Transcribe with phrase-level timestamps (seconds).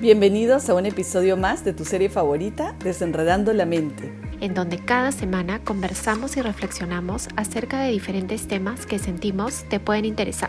[0.00, 5.12] Bienvenidos a un episodio más de tu serie favorita, Desenredando la Mente, en donde cada
[5.12, 10.48] semana conversamos y reflexionamos acerca de diferentes temas que sentimos te pueden interesar.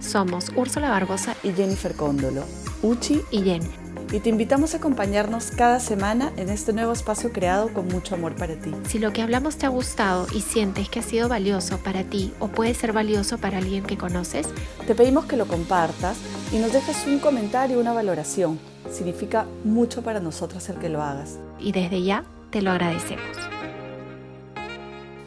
[0.00, 2.44] Somos Úrsula Barbosa y Jennifer Cóndolo,
[2.82, 3.79] Uchi y Jen.
[4.12, 8.34] Y te invitamos a acompañarnos cada semana en este nuevo espacio creado con mucho amor
[8.34, 8.72] para ti.
[8.88, 12.32] Si lo que hablamos te ha gustado y sientes que ha sido valioso para ti
[12.40, 14.48] o puede ser valioso para alguien que conoces,
[14.84, 16.18] te pedimos que lo compartas
[16.52, 18.58] y nos dejes un comentario una valoración.
[18.90, 21.38] Significa mucho para nosotros el que lo hagas.
[21.60, 23.24] Y desde ya te lo agradecemos.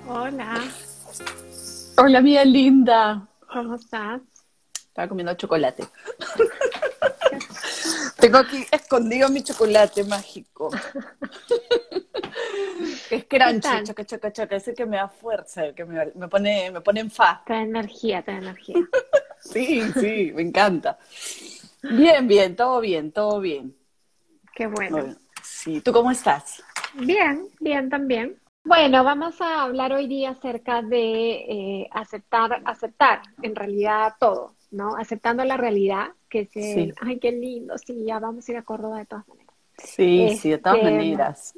[0.10, 0.62] Hola.
[1.98, 3.28] Hola, mía linda.
[3.52, 4.22] ¿Cómo estás?
[4.90, 5.86] Estaba comiendo chocolate.
[8.24, 10.70] Tengo aquí escondido mi chocolate mágico.
[13.12, 14.56] es crunchy, choca, choca, choca.
[14.56, 17.44] Ese que me da fuerza, que me, me, pone, me pone en fa.
[17.46, 18.78] Te da energía, te da energía.
[19.42, 20.98] sí, sí, me encanta.
[21.82, 23.76] Bien, bien, todo bien, todo bien.
[24.56, 25.18] Qué bueno.
[25.42, 26.64] Sí, ¿tú cómo estás?
[26.94, 28.40] Bien, bien también.
[28.64, 34.96] Bueno, vamos a hablar hoy día acerca de eh, aceptar, aceptar en realidad todo, ¿no?
[34.96, 38.64] Aceptando la realidad, que es el, ay, qué lindo, sí, ya vamos a ir a
[38.64, 39.56] Córdoba de todas maneras.
[39.78, 41.54] Sí, sí, de todas Este, maneras.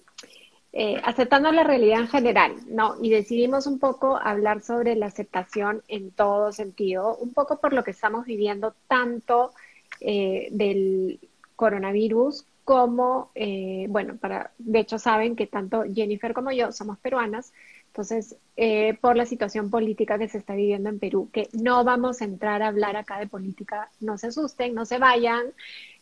[0.73, 2.95] eh, aceptando la realidad en general, ¿no?
[3.01, 7.83] Y decidimos un poco hablar sobre la aceptación en todo sentido, un poco por lo
[7.83, 9.53] que estamos viviendo tanto
[10.01, 11.19] eh, del
[11.55, 17.53] coronavirus como, eh, bueno, para, de hecho saben que tanto Jennifer como yo somos peruanas,
[17.95, 22.19] entonces, eh, por la situación política que se está viviendo en Perú, que no vamos
[22.19, 25.45] a entrar a hablar acá de política, no se asusten, no se vayan,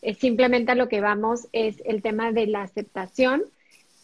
[0.01, 3.43] eh, simplemente a lo que vamos es el tema de la aceptación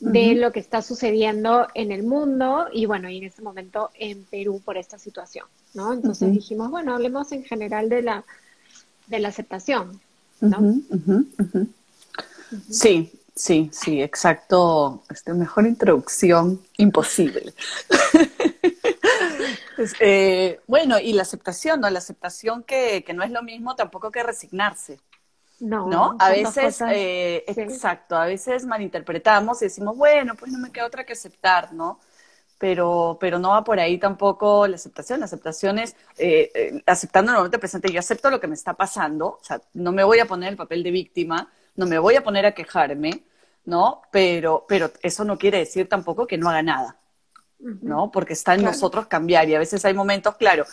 [0.01, 4.23] de lo que está sucediendo en el mundo y bueno, y en este momento en
[4.25, 5.91] Perú por esta situación, ¿no?
[5.91, 8.23] Entonces dijimos, bueno, hablemos en general de la,
[9.07, 9.99] de la aceptación,
[10.41, 10.59] ¿no?
[10.59, 11.25] Ujú.
[12.69, 15.03] Sí, sí, sí, exacto.
[15.09, 17.53] Este, mejor introducción imposible.
[19.77, 21.89] Es, eh, bueno, y la aceptación, ¿no?
[21.89, 25.01] La aceptación que, que no es lo mismo tampoco que resignarse,
[25.59, 26.15] No, ¿no?
[26.19, 27.61] A veces, eh, sí.
[27.61, 31.99] exacto, a veces malinterpretamos y decimos, bueno, pues no me queda otra que aceptar, ¿no?
[32.57, 35.19] Pero, pero no va por ahí tampoco la aceptación.
[35.21, 37.91] La aceptación es eh, eh, aceptando el momento presente.
[37.91, 40.57] Yo acepto lo que me está pasando, o sea, no me voy a poner el
[40.57, 43.23] papel de víctima, no me voy a poner a quejarme,
[43.65, 44.01] ¿no?
[44.11, 46.97] Pero, pero eso no quiere decir tampoco que no haga nada.
[47.81, 48.11] ¿no?
[48.11, 48.73] Porque está en Claro.
[48.73, 50.65] nosotros cambiar y a veces hay momentos, claro,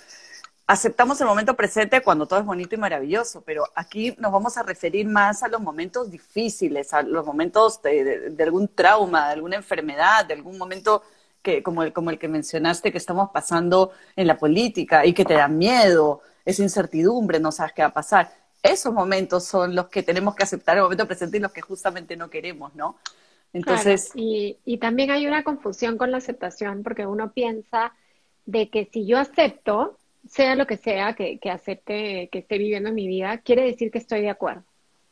[0.66, 4.62] aceptamos el momento presente cuando todo es bonito y maravilloso, pero aquí nos vamos a
[4.64, 9.34] referir más a los momentos difíciles, a los momentos de, de- de algún trauma, de
[9.34, 11.02] alguna enfermedad, de algún momento
[11.42, 15.24] que, como, el, como el que mencionaste que estamos pasando en la política y que
[15.24, 18.32] te da miedo, esa incertidumbre, no sabes qué va a pasar.
[18.66, 22.16] Esos momentos son los que tenemos que aceptar el momento presente y los que justamente
[22.16, 22.96] no queremos, ¿no?
[23.52, 27.92] Entonces, Claro, y, y también hay una confusión con la aceptación porque uno piensa
[28.44, 29.96] de que si yo acepto,
[30.28, 33.90] sea lo que sea que, que acepte, que esté viviendo en mi vida, quiere decir
[33.90, 34.62] que estoy de acuerdo.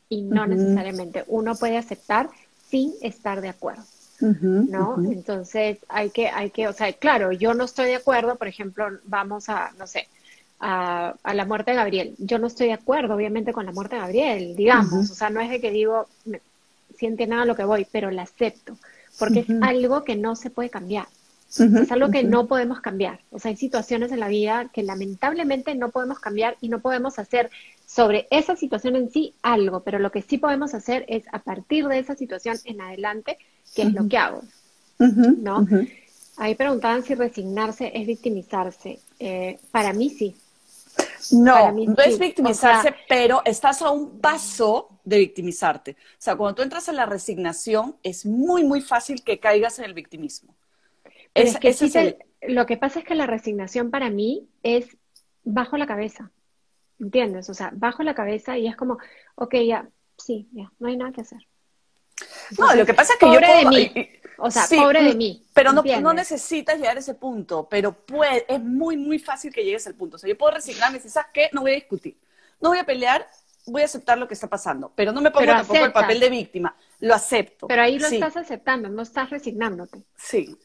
[0.09, 1.23] Y no necesariamente.
[1.27, 2.29] Uno puede aceptar
[2.69, 3.83] sin estar de acuerdo,
[4.19, 4.97] ¿no?
[5.11, 8.87] Entonces hay que, hay que, o sea, claro, yo no estoy de acuerdo, por ejemplo,
[9.05, 10.07] vamos a, no sé,
[10.59, 12.15] a, a la muerte de Gabriel.
[12.17, 15.09] Yo no estoy de acuerdo, obviamente, con la muerte de Gabriel, digamos.
[15.11, 16.41] O sea, no es de que digo, me-
[16.97, 18.77] sí entiendan a lo que voy, pero la acepto,
[19.19, 21.07] porque es algo que no se puede cambiar.
[21.77, 23.19] Es algo que no podemos cambiar.
[23.31, 27.19] O sea, hay situaciones en la vida que lamentablemente no podemos cambiar y no podemos
[27.19, 27.49] hacer
[27.87, 31.87] sobre esa situación en sí algo, pero lo que sí podemos hacer es a partir
[31.87, 33.37] de esa situación en adelante,
[33.75, 34.41] ¿qué es lo que hago?
[35.35, 35.65] ¿no?
[36.37, 38.99] Ahí preguntaban si resignarse es victimizarse.
[39.19, 40.35] Eh, para mí sí.
[41.31, 45.91] No, mí no es victimizarse, O sea- pero estás a un paso de victimizarte.
[45.91, 49.85] O sea, cuando tú entras en la resignación, es muy, muy fácil que caigas en
[49.85, 50.55] el victimismo.
[51.33, 53.91] Es- es que ese sí es el- te- lo que pasa es que la resignación
[53.91, 54.97] para mí es
[55.43, 56.31] bajo la cabeza.
[56.99, 57.49] ¿Entiendes?
[57.49, 58.97] O sea, bajo la cabeza y es como,
[59.35, 61.39] ok, ya, sí, ya, no hay nada que hacer.
[62.57, 64.09] No, lo que pasa es que yo puedo- de mí.
[64.37, 65.45] O sea, sí, pobre de mm, mí.
[65.53, 69.63] Pero no, no necesitas llegar a ese punto, pero puede, es muy, muy fácil que
[69.63, 70.15] llegues al punto.
[70.17, 71.49] O sea, yo puedo resignarme y decir, ¿sabes qué?
[71.53, 72.17] No voy a discutir,
[72.59, 73.27] no voy a pelear,
[73.65, 76.03] voy a aceptar lo que está pasando, pero no me pongo Pero tampoco el aceptas.
[76.03, 77.67] papel de víctima, lo acepto.
[77.67, 78.15] Pero ahí lo Sí.
[78.15, 80.03] estás aceptando, no estás resignándote.
[80.17, 80.55] Sí.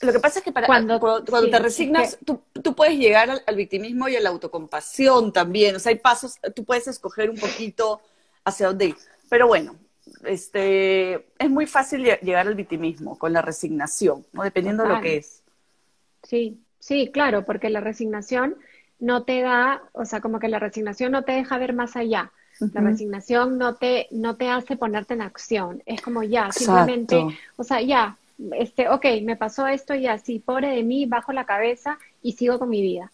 [0.00, 2.74] Lo que pasa es que para, Cuando- cuando, sí, te es resignas, que- tú, tú
[2.74, 5.76] puedes llegar al, al victimismo y a la autocompasión también.
[5.76, 8.00] O sea, hay pasos, tú puedes escoger un poquito
[8.44, 8.96] hacia dónde ir.
[9.28, 9.76] Pero bueno,
[10.24, 14.42] este, es muy fácil lle- llegar al victimismo con la resignación, ¿no?
[14.42, 15.42] Dependiendo de lo que es.
[16.22, 18.56] Sí, sí, claro, porque la resignación
[18.98, 22.32] no te da, o sea, como que la resignación no te deja ver más allá.
[22.60, 25.82] La resignación no te, no te hace ponerte en acción.
[25.84, 27.26] Es como ya, simplemente,
[27.56, 28.16] o sea, ya,
[28.52, 32.60] este, ok, me pasó esto y así, pobre de mí, bajo la cabeza y sigo
[32.60, 33.10] con mi vida,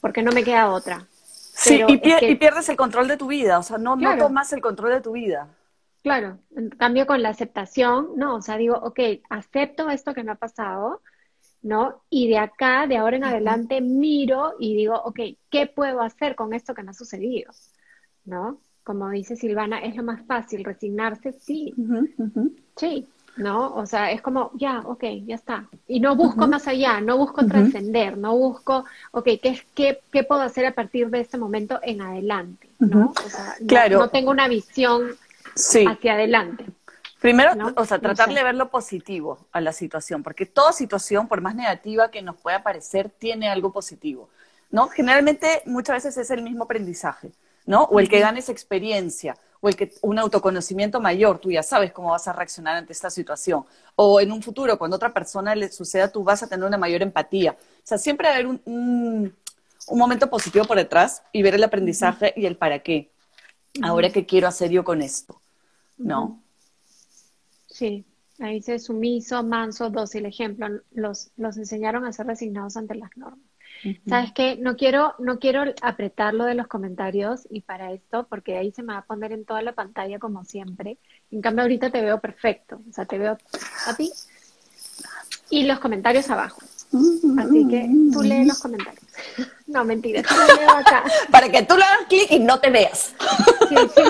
[0.00, 1.06] porque no me queda otra.
[1.52, 4.92] Sí, y, pierdes el control de tu vida, o sea, no, no tomas el control
[4.92, 5.48] de tu vida.
[6.06, 10.30] Claro, en cambio con la aceptación, no, o sea, digo, ok, acepto esto que me
[10.30, 11.02] ha pasado,
[11.62, 12.00] ¿no?
[12.10, 15.18] Y de acá, de ahora en adelante, miro y digo, ok,
[15.50, 17.50] ¿qué puedo hacer con esto que me ha sucedido?
[18.24, 18.60] ¿No?
[18.84, 21.74] Como dice Silvana, es lo más fácil, resignarse, sí,
[22.76, 23.74] sí, ¿no?
[23.74, 25.68] O sea, es como, ya, ok, ya está.
[25.88, 30.42] Y no busco más allá, no busco trascender, no busco, ok, ¿qué, qué, ¿qué puedo
[30.42, 32.68] hacer a partir de este momento en adelante?
[32.78, 33.12] ¿no?
[33.24, 33.98] O sea, claro.
[33.98, 35.16] no, tengo una visión
[35.56, 36.66] hacia adelante.
[37.20, 41.40] Primero, o sea, tratar de ver lo positivo a la situación, porque toda situación, por
[41.40, 44.28] más negativa que nos pueda parecer, tiene algo positivo,
[44.70, 44.88] ¿no?
[44.88, 47.32] Generalmente, muchas veces es el mismo aprendizaje,
[47.64, 47.84] ¿no?
[47.84, 52.10] O el que ganes experiencia, o el que un autoconocimiento mayor, tú ya sabes cómo
[52.10, 53.64] vas a reaccionar ante esta situación.
[53.94, 56.76] O en un futuro, cuando a otra persona le suceda, tú vas a tener una
[56.76, 57.52] mayor empatía.
[57.52, 59.34] O sea, siempre haber un, un,
[59.98, 63.10] momento positivo por detrás y ver el aprendizaje y el para qué.
[63.82, 65.40] Ahora, ¿qué quiero hacer yo con esto?
[65.98, 66.42] ¿No?
[67.66, 68.04] Sí,
[68.38, 70.26] ahí dice sumiso, manso, dócil.
[70.26, 73.40] Ejemplo, los, los enseñaron a ser resignados ante las normas.
[74.08, 74.56] ¿Sabes qué?
[74.56, 78.82] No quiero, no quiero apretar lo de los comentarios y para esto, porque ahí se
[78.82, 80.98] me va a poner en toda la pantalla como siempre.
[81.30, 82.80] En cambio, ahorita te veo perfecto.
[82.88, 83.36] O sea, te veo
[83.86, 84.10] a ti
[85.50, 86.60] y los comentarios abajo.
[87.38, 89.04] Así que tú lees los comentarios.
[89.66, 91.04] No, mentira, leo acá.
[91.30, 93.14] Para que tú le hagas clic y no te veas.
[93.68, 94.02] Sí, sí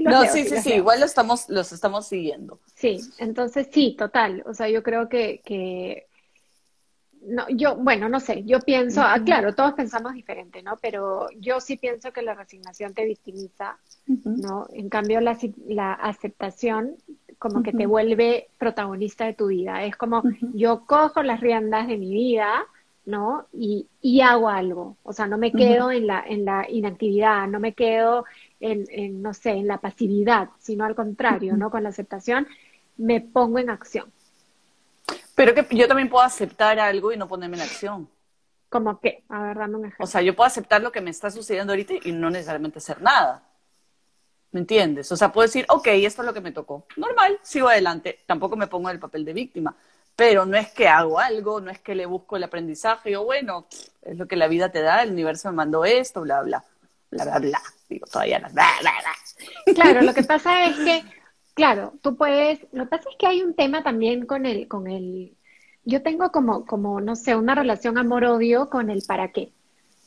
[0.00, 2.60] no, sí, sí, sí, igual lo estamos, los estamos siguiendo.
[2.74, 4.42] Sí, entonces sí, total.
[4.46, 6.06] O sea, yo creo que, que
[7.24, 10.76] no, yo, bueno, no sé, yo pienso, ah, claro, todos pensamos diferente, ¿no?
[10.80, 14.66] Pero yo sí pienso que la resignación te victimiza, ¿no?
[14.72, 16.96] En cambio, la, la aceptación
[17.38, 19.84] como que te vuelve protagonista de tu vida.
[19.84, 20.22] Es como
[20.54, 22.64] yo cojo las riendas de mi vida,
[23.04, 23.46] ¿no?
[23.52, 24.96] Y, y hago algo.
[25.02, 28.24] O sea, no me quedo en, la, en la inactividad, no me quedo
[28.62, 31.70] en, no sé, en la pasividad, sino al contrario, ¿no?
[31.70, 32.46] Con la aceptación,
[32.96, 34.12] me pongo en acción.
[35.34, 38.08] Pero que yo también puedo aceptar algo y no ponerme en acción.
[38.68, 39.24] ¿Cómo qué?
[39.28, 40.04] A ver, dame un ejemplo.
[40.04, 43.02] O sea, yo puedo aceptar lo que me está sucediendo ahorita y no necesariamente hacer
[43.02, 43.42] nada.
[44.52, 45.10] ¿Me entiendes?
[45.10, 46.86] O sea, puedo decir, ok, esto es lo que me tocó.
[46.96, 48.20] Normal, sigo adelante.
[48.26, 49.74] Tampoco me pongo en el papel de víctima.
[50.14, 53.16] Pero no es que hago algo, no es que le busco el aprendizaje.
[53.16, 53.66] o bueno,
[54.02, 56.64] es lo que la vida te da, el universo me mandó esto, bla, bla
[57.12, 57.62] bla, bla, bla.
[57.88, 58.48] Digo, todavía no.
[58.50, 59.74] Bla, bla, bla.
[59.74, 61.04] Claro, lo que pasa es que,
[61.54, 64.88] claro, tú puedes, lo que pasa es que hay un tema también con el, con
[64.88, 65.36] el,
[65.84, 69.52] yo tengo como, como, no sé, una relación amor-odio con el para qué.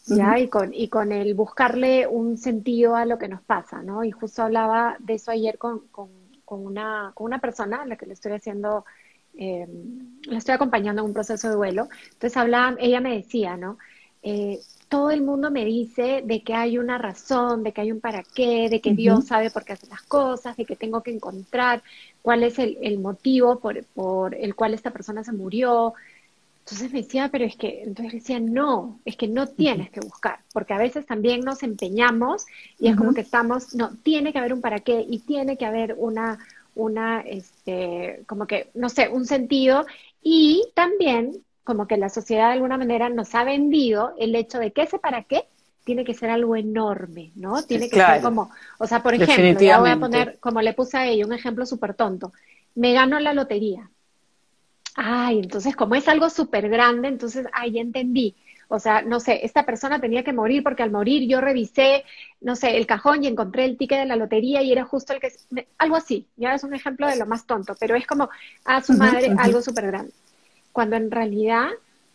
[0.08, 0.38] ¿ya?
[0.40, 4.04] y, con, y con el buscarle un sentido a lo que nos pasa, ¿no?
[4.04, 6.10] Y justo hablaba de eso ayer con, con,
[6.44, 8.86] con una, con una persona a la que le estoy haciendo,
[9.34, 9.68] eh,
[10.24, 11.90] la estoy acompañando en un proceso de duelo.
[12.14, 13.78] Entonces hablaba, ella me decía, ¿no?
[14.22, 14.60] Eh,
[14.90, 18.24] todo el mundo me dice de que hay una razón, de que hay un para
[18.24, 21.82] qué, de que Dios sabe por qué hace las cosas, de que tengo que encontrar
[22.22, 25.94] cuál es el, motivo por, por, el cual esta persona se murió.
[26.60, 30.40] Entonces me decía, pero es que, entonces decía, no, es que no tienes que buscar,
[30.52, 32.46] porque a veces también nos empeñamos
[32.80, 35.66] y es como que estamos, no, tiene que haber un para qué y tiene que
[35.66, 36.40] haber una,
[36.74, 39.86] una, este, como que, no sé, un sentido
[40.24, 44.72] y también como que la sociedad de alguna manera nos ha vendido el hecho de
[44.72, 45.48] que ese para qué
[45.84, 47.62] tiene que ser algo enorme, ¿no?
[47.64, 50.98] Tiene que ser como, o sea, por ejemplo, ya voy a poner, como le puse
[50.98, 52.34] a ella, un ejemplo súper tonto.
[52.76, 53.90] Me gano la lotería.
[54.96, 58.36] Ay, entonces como es algo súper grande, entonces, ay, ya entendí.
[58.68, 62.04] O sea, no sé, esta persona tenía que morir porque al morir yo revisé,
[62.42, 65.20] no sé, el cajón y encontré el ticket de la lotería y era justo el
[65.20, 65.34] que...
[65.78, 68.30] Algo así, ya es un ejemplo de lo más tonto, pero es como
[68.66, 70.12] a su madre algo súper grande
[70.76, 71.70] cuando en realidad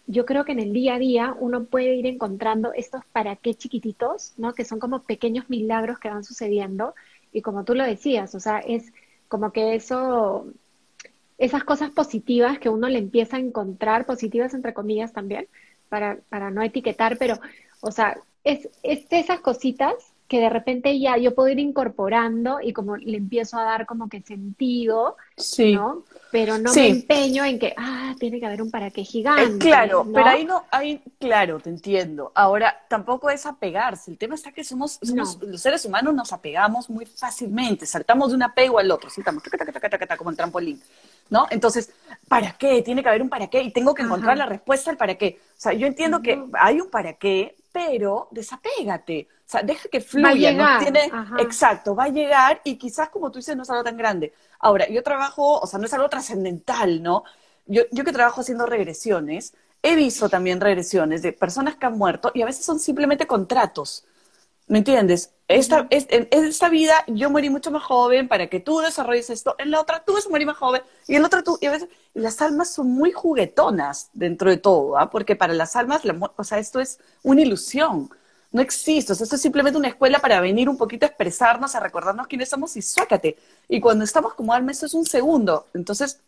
[0.06, 3.54] yo creo que en el día a día uno puede ir encontrando estos para qué
[3.54, 4.52] chiquititos, ¿no?
[4.52, 6.94] Que son como pequeños milagros que van sucediendo
[7.32, 8.92] y como tú lo decías, o sea, es
[9.28, 10.46] como que eso,
[11.38, 15.48] esas cosas positivas que uno le empieza a encontrar, positivas entre comillas también,
[15.88, 17.40] para, para no etiquetar, pero,
[17.80, 19.94] o sea, es, es esas cositas
[20.30, 24.08] que de repente ya yo puedo ir incorporando y como le empiezo a dar como
[24.08, 25.74] que sentido, sí.
[25.74, 26.04] ¿no?
[26.30, 29.58] Pero no me empeño en que, ah, tiene que haber un para qué gigante.
[29.58, 32.30] claro, pero ahí no, ahí, claro, te entiendo.
[32.32, 34.12] Ahora, tampoco es apegarse.
[34.12, 38.44] El tema está que somos, los seres humanos nos apegamos muy fácilmente, saltamos de un
[38.44, 39.42] apego al otro, saltamos
[40.16, 40.80] como el trampolín,
[41.28, 41.48] ¿no?
[41.50, 41.90] Entonces,
[42.28, 42.82] ¿para qué?
[42.82, 45.40] Tiene que haber un para qué y tengo que encontrar la respuesta al para qué.
[45.40, 49.28] O sea, yo entiendo que hay un para qué, pero desapégate.
[49.30, 50.52] O sea, deja que fluya.
[50.52, 50.78] ¿no?
[50.78, 54.32] Tiene, exacto, va a llegar y quizás, como tú dices, no es algo tan grande.
[54.58, 57.24] Ahora, yo trabajo, o sea, no es algo trascendental, ¿no?
[57.66, 62.30] Yo, yo que trabajo haciendo regresiones, he visto también regresiones de personas que han muerto
[62.34, 64.04] y a veces son simplemente contratos.
[64.70, 65.34] ¿Me entiendes?
[65.48, 69.72] Esta, en esta vida yo morí mucho más joven para que tú desarrolles esto, en
[69.72, 71.72] la otra tú vas a morir más joven y en la otra tú, y a
[71.72, 75.10] veces las almas son muy juguetonas dentro de todo, ¿ah?
[75.10, 76.02] porque para las almas,
[76.36, 78.10] o sea, esto es una ilusión,
[78.52, 81.74] no existe, o sea, esto es simplemente una escuela para venir un poquito a expresarnos,
[81.74, 83.38] a recordarnos quiénes somos y suácate.
[83.68, 86.20] Y cuando estamos como alma, esto es un segundo, entonces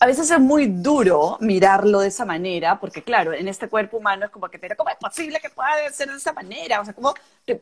[0.00, 4.26] a veces es muy duro mirarlo de esa manera, porque claro, en este cuerpo humano
[4.26, 6.80] es como que, pero ¿cómo es posible que pueda ser de esa manera?
[6.80, 7.14] O sea, ¿cómo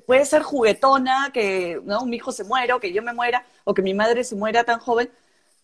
[0.07, 2.05] puede ser juguetona que ¿no?
[2.05, 4.65] mi hijo se muera o que yo me muera o que mi madre se muera
[4.65, 5.11] tan joven?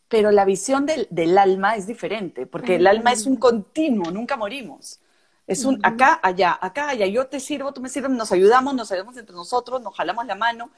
[0.08, 4.36] Pero la visión del, del alma es diferente, porque el alma es un continuo, nunca
[4.36, 5.00] morimos.
[5.46, 8.90] Es un acá, allá, acá, allá, yo te sirvo, tú me sirves, nos ayudamos, nos
[8.92, 10.70] ayudamos entre nosotros, nos jalamos la mano.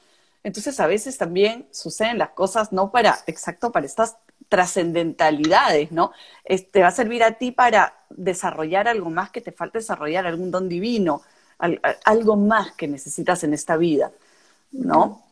[0.43, 4.17] Entonces a veces también suceden las cosas no para, exacto, para estas
[4.49, 6.11] trascendentalidades, ¿no?
[6.71, 10.51] Te va a servir a ti para desarrollar algo más que te falta desarrollar, algún
[10.51, 11.21] don divino,
[12.03, 14.11] algo más que necesitas en esta vida,
[14.71, 15.23] ¿no?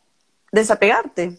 [0.51, 1.37] Desapegarte.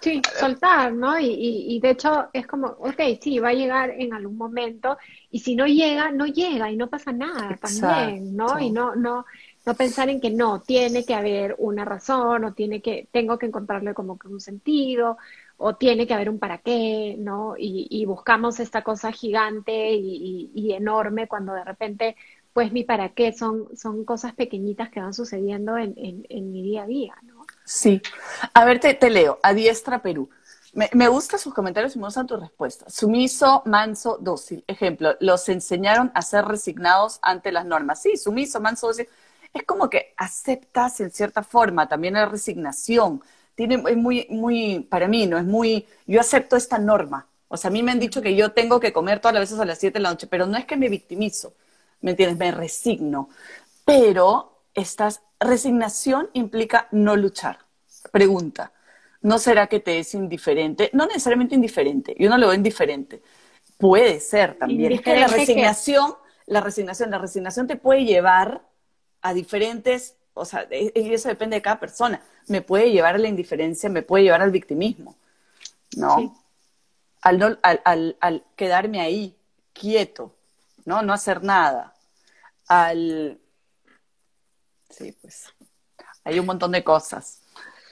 [0.00, 1.16] Sí, soltar, ¿no?
[1.20, 4.98] Y, y, de hecho es como, ok, sí, va a llegar en algún momento,
[5.30, 8.58] y si no llega, no llega y no pasa nada también, ¿no?
[8.58, 9.24] Y no, no,
[9.64, 13.46] no pensar en que no, tiene que haber una razón, o tiene que, tengo que
[13.46, 15.18] encontrarle como que un sentido,
[15.62, 17.54] o tiene que haber un para qué, ¿no?
[17.56, 22.16] Y, buscamos esta cosa gigante y, enorme cuando de repente,
[22.52, 25.94] pues mi para qué son, son cosas pequeñitas que van sucediendo en,
[26.52, 27.46] mi día a día, ¿no?
[27.64, 28.02] Sí.
[28.54, 29.38] A ver, te, leo.
[29.42, 30.28] A diestra Perú.
[30.72, 32.92] Me, me gustan sus comentarios y me gustan tus respuestas.
[32.92, 34.64] Sumiso, manso, dócil.
[34.66, 38.02] Ejemplo, los enseñaron a ser resignados ante las normas.
[38.02, 39.06] Sí, sumiso, manso, dócil.
[39.52, 43.22] Es como que aceptas en cierta forma también la resignación
[43.54, 45.38] tiene, es muy, muy, para mí, ¿no?
[45.38, 47.28] Es muy, yo acepto esta norma.
[47.48, 49.60] O sea, a mí me han dicho que yo tengo que comer todas las veces
[49.60, 51.54] a las 7 de la noche, pero no es que me victimizo,
[52.00, 52.38] ¿me entiendes?
[52.38, 53.28] Me resigno.
[53.84, 57.58] Pero esta resignación implica no luchar.
[58.10, 58.72] Pregunta,
[59.20, 60.90] ¿no será que te es indiferente?
[60.92, 63.22] No necesariamente indiferente, yo no lo veo indiferente.
[63.76, 64.92] Puede ser también.
[64.92, 66.14] Es que la resignación,
[66.46, 68.62] la resignación, la resignación te puede llevar
[69.20, 72.20] a diferentes o sea, e, y eso depende de cada persona.
[72.48, 75.16] Me puede llevar a la indiferencia, me puede llevar al victimismo,
[75.96, 76.36] ¿no?
[77.20, 79.36] Al, al, al, quedarme ahí,
[79.72, 80.34] quieto,
[80.84, 81.02] ¿no?
[81.02, 81.94] No hacer nada.
[82.66, 83.38] Al...
[84.90, 85.52] Sí, pues,
[86.24, 87.42] hay un montón de cosas.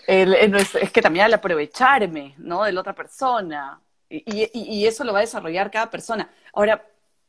[0.06, 2.64] es, que también al aprovecharme, ¿no?
[2.64, 3.80] De la otra persona.
[4.08, 6.28] Y, y, eso lo va a desarrollar cada persona.
[6.52, 6.84] Ahora,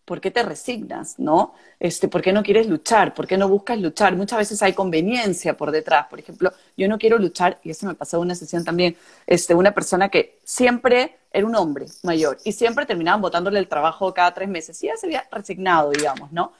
[0.05, 1.53] ¿por qué te resignas, no?
[1.79, 3.13] Este, ¿Por qué no quieres luchar?
[3.13, 4.15] ¿Por qué no buscas luchar?
[4.15, 6.07] Muchas veces hay conveniencia por detrás.
[6.07, 9.55] Por ejemplo, yo no quiero luchar, y eso me pasó en una sesión también, este,
[9.55, 14.33] una persona que siempre era un hombre mayor y siempre terminaban botándole el trabajo cada
[14.33, 16.51] tres meses y ya se había resignado, digamos, ¿no?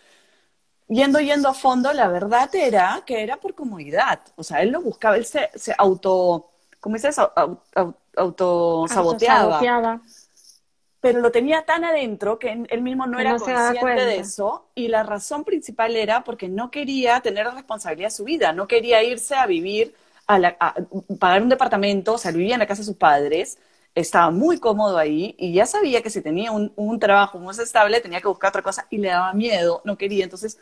[0.87, 4.19] Yendo, yendo a fondo, la verdad era que era por comodidad.
[4.35, 7.17] O sea, él lo buscaba, él se, se auto, ¿cómo dices?
[8.15, 9.71] Auto, saboteaba
[11.01, 15.01] pero lo tenía tan adentro que él mismo no, era consciente de eso y la
[15.01, 19.47] razón principal era porque no quería tener responsabilidad de su vida, no quería irse a
[19.47, 19.95] vivir,
[20.27, 20.75] a,
[21.19, 23.57] pagar un departamento, o sea, vivía en la casa de sus padres,
[23.95, 27.99] estaba muy cómodo ahí y ya sabía que si tenía un, un trabajo más estable
[27.99, 30.59] tenía que buscar otra cosa y le daba miedo, no quería, entonces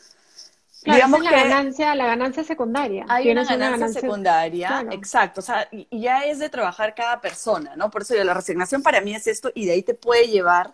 [0.83, 3.05] digamos la ganancia, la ganancia secundaria.
[3.09, 5.41] Hay una ganancia, secundaria, exacto.
[5.41, 7.89] O sea, y, ya es de trabajar cada persona, ¿no?
[7.91, 10.73] Por eso yo, la resignación para mí es esto y de ahí te puede llevar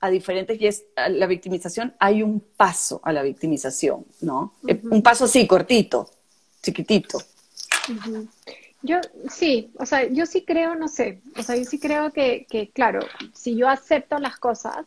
[0.00, 4.52] a diferentes, y es la victimización, hay un paso a la victimización, ¿no?
[4.66, 6.10] Eh, un paso así, cortito,
[6.60, 7.18] chiquitito.
[8.82, 8.98] Yo
[9.30, 12.70] sí, o sea, yo sí creo, no sé, o sea, yo sí creo que, que
[12.70, 12.98] claro,
[13.32, 14.86] si yo acepto las cosas,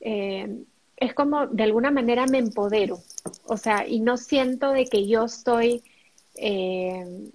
[0.00, 0.62] eh,
[1.00, 2.98] es como de alguna manera me empodero,
[3.44, 5.82] o sea, y no siento de que yo estoy
[6.34, 7.30] eh,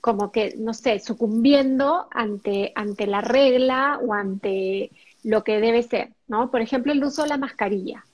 [0.00, 4.90] como que, no sé, sucumbiendo ante, ante la regla o ante
[5.24, 6.50] lo que debe ser, ¿no?
[6.50, 8.04] Por ejemplo, el uso de la mascarilla,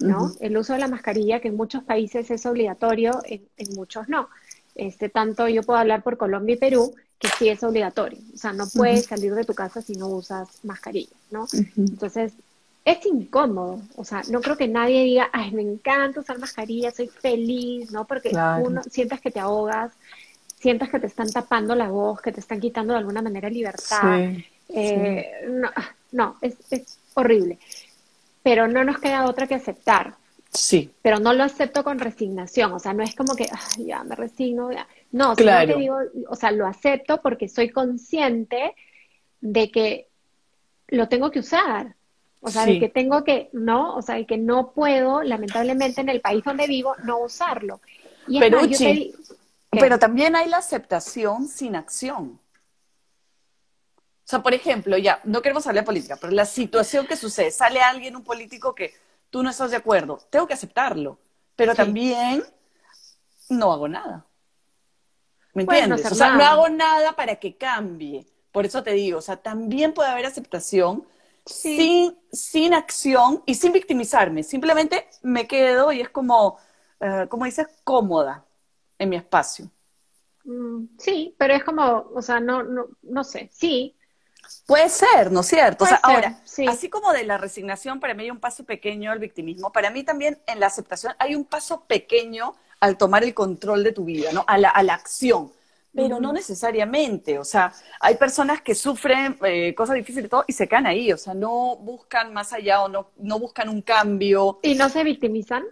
[0.00, 0.32] ¿no?
[0.40, 3.42] El uso de la mascarilla que en muchos países es obligatorio, en,
[3.74, 4.28] muchos no.
[4.74, 8.20] Este, tanto yo puedo hablar por Colombia y Perú, que sí es obligatorio.
[8.32, 11.46] O sea, no puedes salir de tu casa si no usas mascarilla, ¿no?
[11.76, 12.32] Entonces,
[12.88, 17.08] es incómodo, o sea, no creo que nadie diga, ay, me encanta usar mascarilla, soy
[17.08, 18.06] feliz, ¿no?
[18.06, 18.30] Porque
[18.62, 19.92] uno sientes que te ahogas,
[20.58, 24.30] sientes que te están tapando la voz, que te están quitando de alguna manera libertad.
[24.70, 25.70] Eh, no,
[26.12, 27.58] no es, es, horrible.
[28.42, 30.14] Pero no nos queda otra que aceptar.
[30.50, 30.90] Sí.
[31.02, 33.50] Pero no lo acepto con resignación, o sea, no es como que,
[33.84, 34.88] ya me resigno, ya.
[35.12, 35.60] No, claro.
[35.60, 35.98] sino que digo,
[36.30, 38.74] o sea, lo acepto porque soy consciente
[39.42, 40.08] de que
[40.86, 41.97] lo tengo que usar.
[42.40, 43.96] O sea, de que tengo que, ¿no?
[43.96, 47.80] O sea, de que no puedo, lamentablemente, en el país donde vivo, no usarlo.
[48.28, 48.60] Y pero,
[49.70, 52.38] pero también hay la aceptación sin acción.
[54.28, 57.50] O sea, por ejemplo, ya, no queremos hablar de política, pero la situación que sucede,
[57.50, 58.94] sale alguien, un político que
[59.30, 61.18] tú no estás de acuerdo, tengo que aceptarlo,
[61.56, 62.44] pero también
[63.48, 64.26] no hago nada.
[65.54, 66.12] ¿Me entiendes?
[66.12, 68.26] o sea, no hago nada para que cambie.
[68.52, 71.06] Por eso te digo, o sea, también puede haber aceptación
[71.48, 74.42] sin, sin acción y sin victimizarme.
[74.42, 76.58] Simplemente me quedo y es como,
[77.00, 78.44] uh, como dices, cómoda
[78.98, 79.70] en mi espacio.
[80.44, 83.94] Mm, sí, pero es como, o sea, no, no, no sé, sí.
[84.66, 85.84] Puede ser, ¿no es cierto?
[85.84, 89.18] o sea, ahora, así como de la resignación, para mí hay un paso pequeño al
[89.18, 93.84] victimismo, para mí también en la aceptación hay un paso pequeño al tomar el control
[93.84, 94.44] de tu vida, ¿no?
[94.46, 95.52] A la, a la acción
[95.94, 100.52] pero no necesariamente, o sea, hay personas que sufren eh, cosas difíciles y todo y
[100.52, 104.60] se quedan ahí, o sea, no buscan más allá o no, no buscan un cambio.
[104.62, 105.64] ¿Y no se victimizan?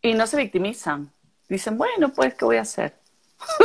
[0.00, 1.12] Y no se victimizan.
[1.48, 2.94] Dicen, bueno, pues, ¿qué voy a hacer?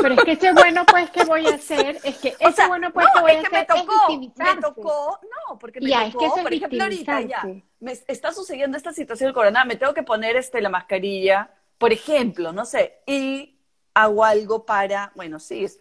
[0.02, 2.00] Pero es que ese bueno, pues, ¿qué voy a hacer?
[2.04, 3.52] Es que ese bueno, pues, ¿qué voy a hacer?
[3.52, 7.44] Me tocó, me tocó, no, porque me ya, tocó, es que por ejemplo, ahorita ya,
[7.80, 11.92] me está sucediendo esta situación del corona, me tengo que poner este, la mascarilla, por
[11.92, 13.53] ejemplo, no sé, y
[13.94, 15.80] hago algo para, bueno, sí, es,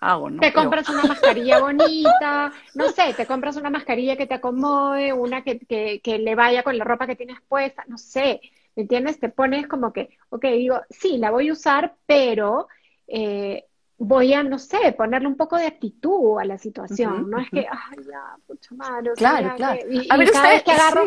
[0.00, 0.40] hago, ¿no?
[0.40, 5.42] Te compras una mascarilla bonita, no sé, te compras una mascarilla que te acomode, una
[5.42, 8.40] que, que, que, le vaya con la ropa que tienes puesta, no sé,
[8.76, 9.18] ¿me entiendes?
[9.18, 12.68] Te pones como que, ok, digo, sí, la voy a usar, pero
[13.06, 13.64] eh,
[13.96, 17.66] voy a, no sé, ponerle un poco de actitud a la situación, no es que,
[17.70, 19.80] ay, ya, pucha madre, claro, claro.
[19.90, 21.04] y, a ver, cada vez que agarro...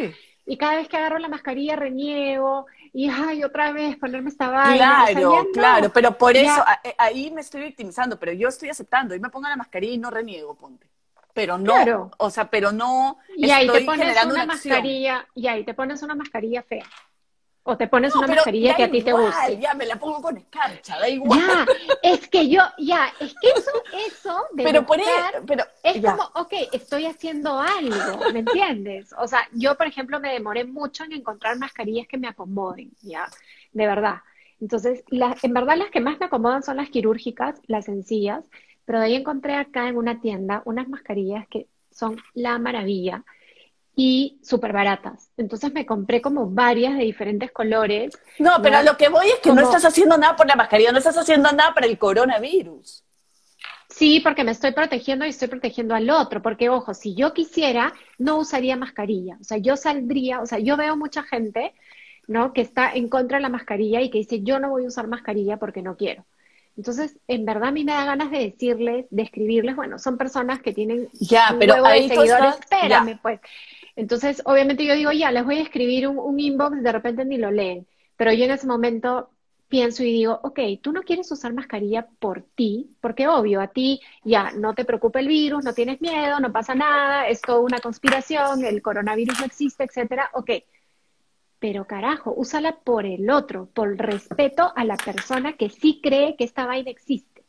[0.50, 5.06] Y cada vez que agarro la mascarilla reniego, y ay, otra vez ponerme esta vaina.
[5.06, 9.20] Claro, claro, pero por eso eh, ahí me estoy victimizando, pero yo estoy aceptando, y
[9.20, 10.88] me pongo la mascarilla y no reniego, ponte.
[11.34, 15.74] Pero no, o sea, pero no y ahí te pones una, mascarilla, y ahí te
[15.74, 16.86] pones una mascarilla fea.
[17.70, 19.60] O te pones una mascarilla que a ti te guste.
[19.60, 21.38] Ya, me la pongo con escarcha, da igual.
[21.38, 21.66] Ya,
[22.02, 23.72] es que yo, ya, es que eso,
[24.08, 24.98] eso de pero por
[25.46, 29.14] pero, es como, ok, estoy haciendo algo, ¿me entiendes?
[29.18, 33.28] O sea, yo, por ejemplo, me demoré mucho en encontrar mascarillas que me acomoden, ya,
[33.74, 34.22] de verdad.
[34.62, 38.46] Entonces, en verdad las que más me acomodan son las quirúrgicas, las sencillas,
[38.86, 43.26] pero de ahí encontré acá en una tienda unas mascarillas que son la maravilla
[44.00, 45.32] y súper baratas.
[45.38, 48.16] Entonces me compré como varias de diferentes colores.
[48.38, 51.00] No, pero lo que voy es que no estás haciendo nada por la mascarilla, no
[51.00, 53.04] estás haciendo nada para el coronavirus.
[53.90, 57.92] Sí, porque me estoy protegiendo y estoy protegiendo al otro, porque ojo, si yo quisiera,
[58.20, 59.40] no usaría mascarilla.
[59.42, 61.74] O sea, yo saldría, o sea, yo veo mucha gente,
[62.28, 62.54] ¿no?
[62.54, 65.08] Que está en contra de la mascarilla y que dice, yo no voy a usar
[65.08, 66.24] mascarilla porque no quiero.
[66.78, 70.62] Entonces, en verdad a mí me da ganas de decirles, de escribirles, bueno, son personas
[70.62, 73.40] que tienen ya, pero huevo de seguidores, espérame, pues.
[73.98, 77.50] Entonces, obviamente yo digo, ya, les voy a escribir un, inbox, de repente ni lo
[77.50, 77.88] leen.
[78.16, 79.32] Pero yo en ese momento
[79.68, 84.00] pienso y digo, ok, tú no quieres usar mascarilla por ti, porque obvio, a ti
[84.24, 87.80] ya no te preocupa el virus, no tienes miedo, no pasa nada, es toda una
[87.80, 90.52] conspiración, el coronavirus no existe, etcétera, ok.
[91.58, 96.44] Pero carajo, úsala por el otro, por respeto a la persona que sí cree que
[96.44, 97.44] esta vaina existe.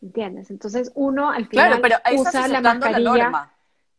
[0.00, 0.50] ¿Entiendes?
[0.50, 3.50] Entonces uno al final usa la mascarilla.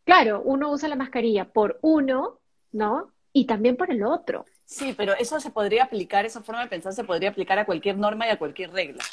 [0.04, 2.40] Claro, uno usa la mascarilla por uno,
[2.72, 3.12] ¿no?
[3.34, 4.46] Y también por el otro.
[4.66, 7.98] Sí, pero eso se podría aplicar, esa forma de pensar se podría aplicar a cualquier
[7.98, 9.04] norma y a cualquier regla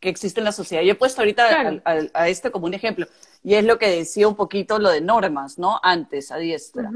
[0.00, 0.82] que existe en la sociedad.
[0.82, 3.06] Yo he puesto ahorita a, este como un ejemplo,
[3.42, 5.80] y es lo que decía un poquito lo de normas, ¿no?
[5.82, 6.90] Antes, a diestra.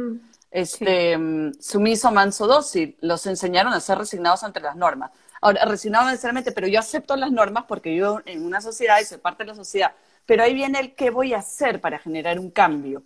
[0.51, 5.11] Este, mm, sumiso, manso, dócil, los enseñaron a ser resignados ante las normas.
[5.41, 9.19] Ahora, resignados necesariamente, pero yo acepto las normas porque yo en una sociedad y soy
[9.19, 9.93] parte de la sociedad.
[10.27, 13.03] Pero ahí viene el qué voy a hacer para generar un cambio.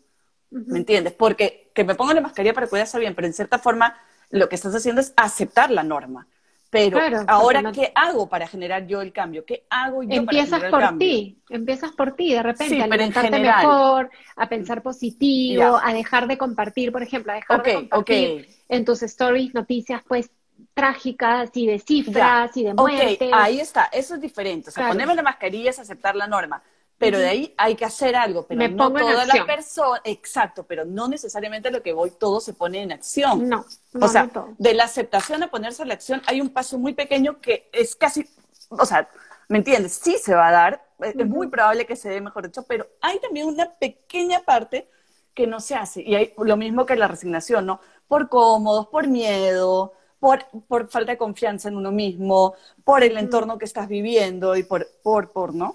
[0.50, 1.12] ¿Me entiendes?
[1.12, 3.96] Porque que me ponga la mascarilla para estar bien, pero en cierta forma
[4.30, 6.26] lo que estás haciendo es aceptar la norma.
[6.68, 9.44] Pero ahora, ¿qué hago para generar yo el cambio?
[9.44, 13.38] ¿Qué hago yo Empiezas para generar por ti, empiezas por ti, de repente, a alimentarte
[13.38, 18.84] mejor, a pensar positivo, a dejar de compartir, por ejemplo, a dejar de compartir en
[18.84, 20.30] tus stories noticias, pues,
[20.74, 23.30] trágicas y de cifras y de muertes.
[23.32, 24.70] ahí está, eso es diferente.
[24.70, 26.62] O sea, ponerme la mascarilla es aceptar la norma
[26.98, 31.08] pero de ahí hay que hacer algo, pero no toda la persona, exacto, pero no
[31.08, 33.48] necesariamente lo que voy todo se pone en acción.
[33.48, 33.66] No,
[34.00, 37.40] o sea, de la aceptación a ponerse a la acción hay un paso muy pequeño
[37.40, 38.26] que es casi,
[38.70, 39.08] o sea,
[39.48, 39.92] ¿me entiendes?
[40.02, 43.18] Sí se va a dar, es muy probable que se dé mejor hecho, pero hay
[43.20, 44.88] también una pequeña parte
[45.34, 47.80] que no se hace y hay lo mismo que la resignación, ¿no?
[48.08, 52.54] Por cómodos, por miedo, por, por falta de confianza en uno mismo,
[52.84, 55.74] por el entorno que estás viviendo y por, por, por, ¿no?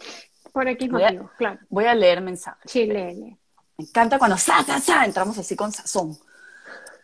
[0.51, 1.59] Por X Voy a- motivos, claro.
[1.69, 2.69] Voy a leer mensajes.
[2.69, 3.37] Sí, lee, lee.
[3.77, 6.17] Me encanta cuando sa, sa, sa, entramos así con sazón.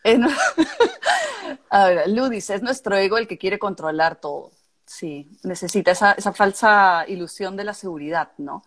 [1.70, 4.52] A ver, Lu dice, es nuestro ego el que quiere controlar todo.
[4.86, 8.64] Sí, necesita esa, esa falsa ilusión de la seguridad, ¿no?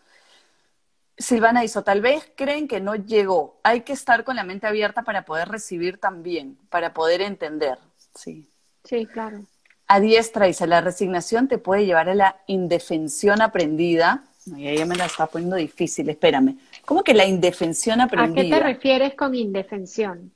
[1.16, 3.60] Silvana hizo, tal vez creen que no llegó.
[3.62, 7.78] Hay que estar con la mente abierta para poder recibir también, para poder entender.
[8.14, 8.50] Sí.
[8.84, 9.44] Sí, claro.
[9.86, 14.24] A diestra dice, la resignación te puede llevar a la indefensión aprendida.
[14.46, 16.56] No, y ella me la está poniendo difícil, espérame.
[16.86, 18.42] ¿Cómo que la indefensión ¿A aprendida?
[18.42, 20.32] qué te refieres con indefensión?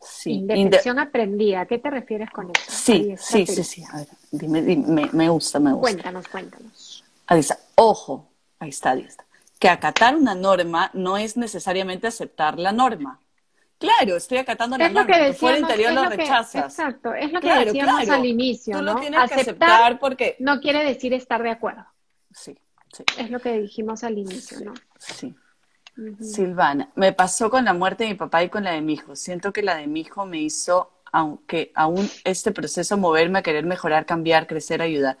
[0.00, 1.60] Sí, inde- Indefensión aprendida.
[1.62, 2.62] ¿A qué te refieres con eso?
[2.68, 3.84] sí, sí, sí, sí.
[3.92, 5.80] A ver, dime, dime, me, me gusta, me gusta.
[5.92, 7.04] Cuéntanos, cuéntanos.
[7.26, 9.24] Ahí está, ojo, ahí está, ahí está.
[9.58, 13.20] Que acatar una norma no es necesariamente aceptar la norma.
[13.78, 16.64] Claro, estoy acatando la Es lo norma, que fuera interior lo lo que- rechazas.
[16.78, 18.20] exacto, es lo que Claro, decíamos claro.
[18.20, 18.94] al inicio, Tú ¿no?
[18.94, 20.36] lo tienes que aceptar porque...
[20.38, 21.84] no quiere decir estar de acuerdo.
[22.32, 22.56] Sí,
[22.96, 24.80] sí, Es lo que dijimos al inicio, ¿no?
[24.98, 25.34] sí.
[26.20, 29.16] Silvana, me pasó con la muerte de mi papá y con la de mi hijo.
[29.16, 33.66] Siento que la de mi hijo me hizo, aunque aún este proceso, moverme a querer
[33.66, 35.18] mejorar, cambiar, crecer, ayudar.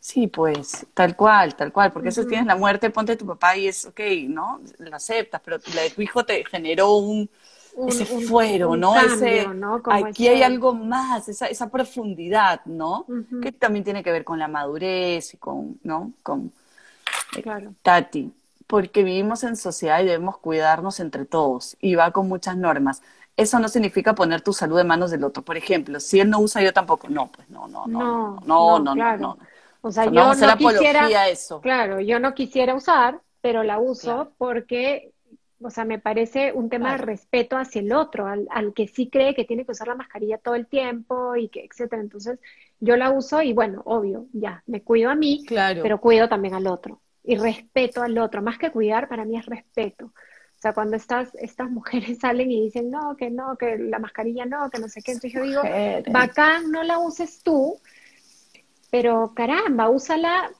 [0.00, 3.68] Sí, pues, tal cual, tal cual, porque eso tienes la muerte, ponte tu papá y
[3.68, 4.60] es ok, ¿no?
[4.78, 7.30] Lo aceptas, pero la de tu hijo te generó un,
[7.74, 8.98] Un- ese fuero, un ¿no?
[8.98, 9.56] cambio, ese,
[9.88, 13.08] aquí hay algo más, esa, esa profundidad, ¿no?
[13.40, 16.12] Que también tiene que ver con la madurez y con, ¿no?
[16.22, 16.52] Con,
[17.40, 17.74] Claro.
[17.82, 18.32] Tati,
[18.66, 23.02] porque vivimos en sociedad y debemos cuidarnos entre todos y va con muchas normas.
[23.36, 25.42] Eso no significa poner tu salud en manos del otro.
[25.42, 27.08] Por ejemplo, si él no usa, yo tampoco.
[27.08, 29.18] No, pues no, no, no, no, no, no, claro.
[29.18, 29.38] no, no.
[29.80, 31.60] O sea, O sea, no yo vamos no quisiera, a eso.
[31.60, 34.32] claro, yo no quisiera usar, pero la uso Claro.
[34.38, 35.12] porque,
[35.60, 39.08] o sea, me parece un tema de respeto hacia el otro, al, al que sí
[39.10, 42.00] cree que tiene que usar la mascarilla todo el tiempo y que, etcétera.
[42.02, 42.38] Entonces,
[42.80, 45.82] yo la uso y bueno, obvio, ya, me cuido a mí, Claro.
[45.82, 48.42] pero cuido también al otro y respeto al otro.
[48.42, 50.06] Más que cuidar, para mí es respeto.
[50.06, 54.46] O sea, cuando estas, estas mujeres salen y dicen, no, que no, que la mascarilla
[54.46, 55.68] no, que no sé qué, entonces yo digo,
[56.06, 57.80] bacán, no la uses tú,
[58.90, 60.50] pero caramba, úsala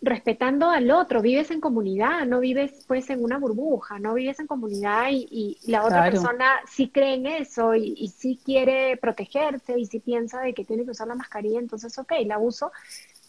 [0.00, 1.22] respetando al otro.
[1.22, 5.26] Vives en comunidad, no vives pues en una burbuja, no vives en comunidad y,
[5.64, 6.04] y la otra Claro.
[6.04, 10.64] persona sí cree en eso y, y sí quiere protegerse y sí piensa de que
[10.64, 12.70] tiene que usar la mascarilla, entonces ok, la uso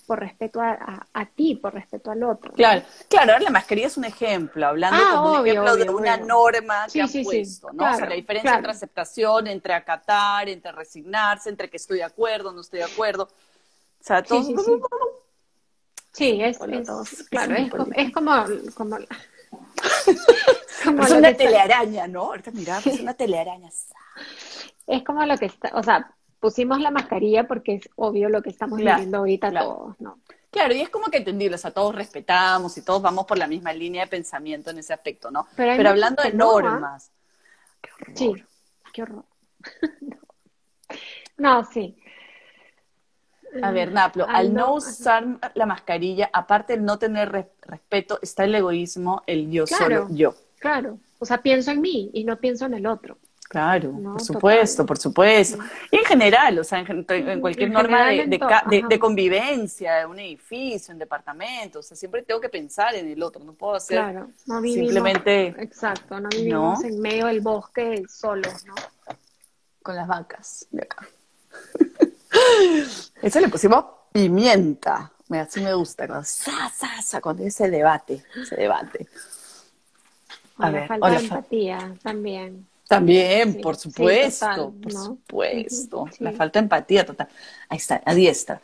[0.09, 2.49] por respeto a, a- a ti, por respeto al otro.
[2.49, 2.55] ¿no?
[2.55, 5.89] Claro, claro, ahora la mascarilla es un ejemplo, hablando Ah, como un obvio, ejemplo de
[5.91, 6.25] una obvio.
[6.25, 7.83] norma que Sí, han sí, sí, puesto, ¿no?
[7.83, 8.57] o sea, claro, la diferencia claro.
[8.57, 13.23] entre aceptación, entre acatar, entre resignarse, entre que estoy de acuerdo, no estoy de acuerdo.
[13.25, 14.41] O sea, todo.
[16.11, 17.09] Sí, es, es- todos.
[17.29, 18.45] claro, Es como, es como,
[18.75, 18.97] como,
[20.85, 22.21] como Es una que está- telearaña, ¿no?
[22.23, 23.69] Ahorita mira, es una telearaña.
[24.87, 28.49] Es como lo que está, o sea, pusimos la mascarilla porque es obvio lo que
[28.49, 29.65] estamos Claro, viviendo ahorita claro.
[29.67, 30.19] todos, ¿no?
[30.51, 33.47] Claro, y es como que entendible, o sea, todos respetamos y todos vamos por la
[33.47, 35.45] misma línea de pensamiento en ese aspecto, ¿no?
[35.55, 36.33] Pero hablando de ¿ah?
[36.33, 37.11] normas.
[38.15, 38.33] Sí,
[38.93, 39.25] qué horror.
[41.37, 41.95] No, sí.
[43.63, 45.25] A ver, Naplo, Al al no no- usar
[45.55, 49.83] la mascarilla, aparte de no tener res- respeto, está el egoísmo, el yo Claro.
[50.03, 50.35] solo yo.
[50.59, 53.17] Claro, o sea, pienso en mí y no pienso en el otro.
[53.49, 54.85] Claro, No, por supuesto, total.
[54.85, 55.57] por supuesto.
[55.89, 60.19] Y en general, o sea, en, cualquier En norma de, de de- convivencia, de un
[60.19, 63.97] edificio, en departamento, o sea, siempre tengo que pensar en el otro, no puedo hacer
[63.97, 66.87] Claro, no vivimos, simplemente exacto, no vivimos ¿No?
[66.87, 68.75] en medio del bosque solos, ¿no?
[69.81, 71.07] con las vacas de acá.
[73.23, 75.11] Eso le pusimos pimienta.
[75.27, 76.05] Mira, así me gusta.
[76.05, 79.07] Cuando, sa, sa, sa, cuando ese debate, ese debate.
[80.59, 82.68] A ver, falta de empatía también.
[82.89, 85.05] También, Sí, por sí, supuesto, total, por ¿no?
[85.05, 86.07] supuesto.
[86.11, 86.23] Sí.
[86.25, 87.29] La falta de empatía total.
[87.69, 88.61] Ahí está, a diestra.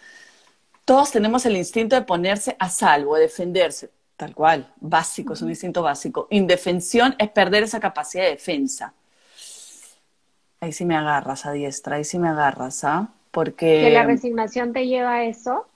[0.86, 3.92] Todos tenemos el instinto de ponerse a salvo, de defenderse.
[4.18, 6.28] Tal cual, básico, es un instinto básico.
[6.32, 8.94] Indefensión es perder esa capacidad de defensa.
[10.60, 13.10] Ahí sí me agarras a diestra, ahí sí me agarras, ¿ah?
[13.32, 13.84] Porque...
[13.84, 15.68] Que la resignación te lleva a eso.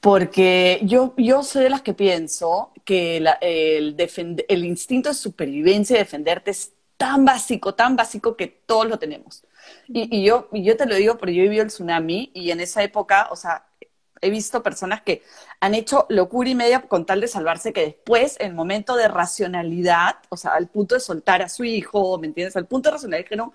[0.00, 5.14] Porque yo, yo soy de las que pienso que la- el, defend- el instinto de
[5.14, 9.44] supervivencia y defenderte es tan básico, tan básico que todos lo tenemos.
[9.88, 12.60] Y, y yo, y yo te lo digo porque yo viví el tsunami y en
[12.60, 13.66] esa época, o sea,
[14.20, 15.24] he visto personas que
[15.58, 19.08] han hecho locura y media con tal de salvarse que después, en el momento de
[19.08, 22.56] racionalidad, o sea, al punto de soltar a su hijo, ¿me entiendes?
[22.56, 23.52] Al punto de racionalidad dijeron,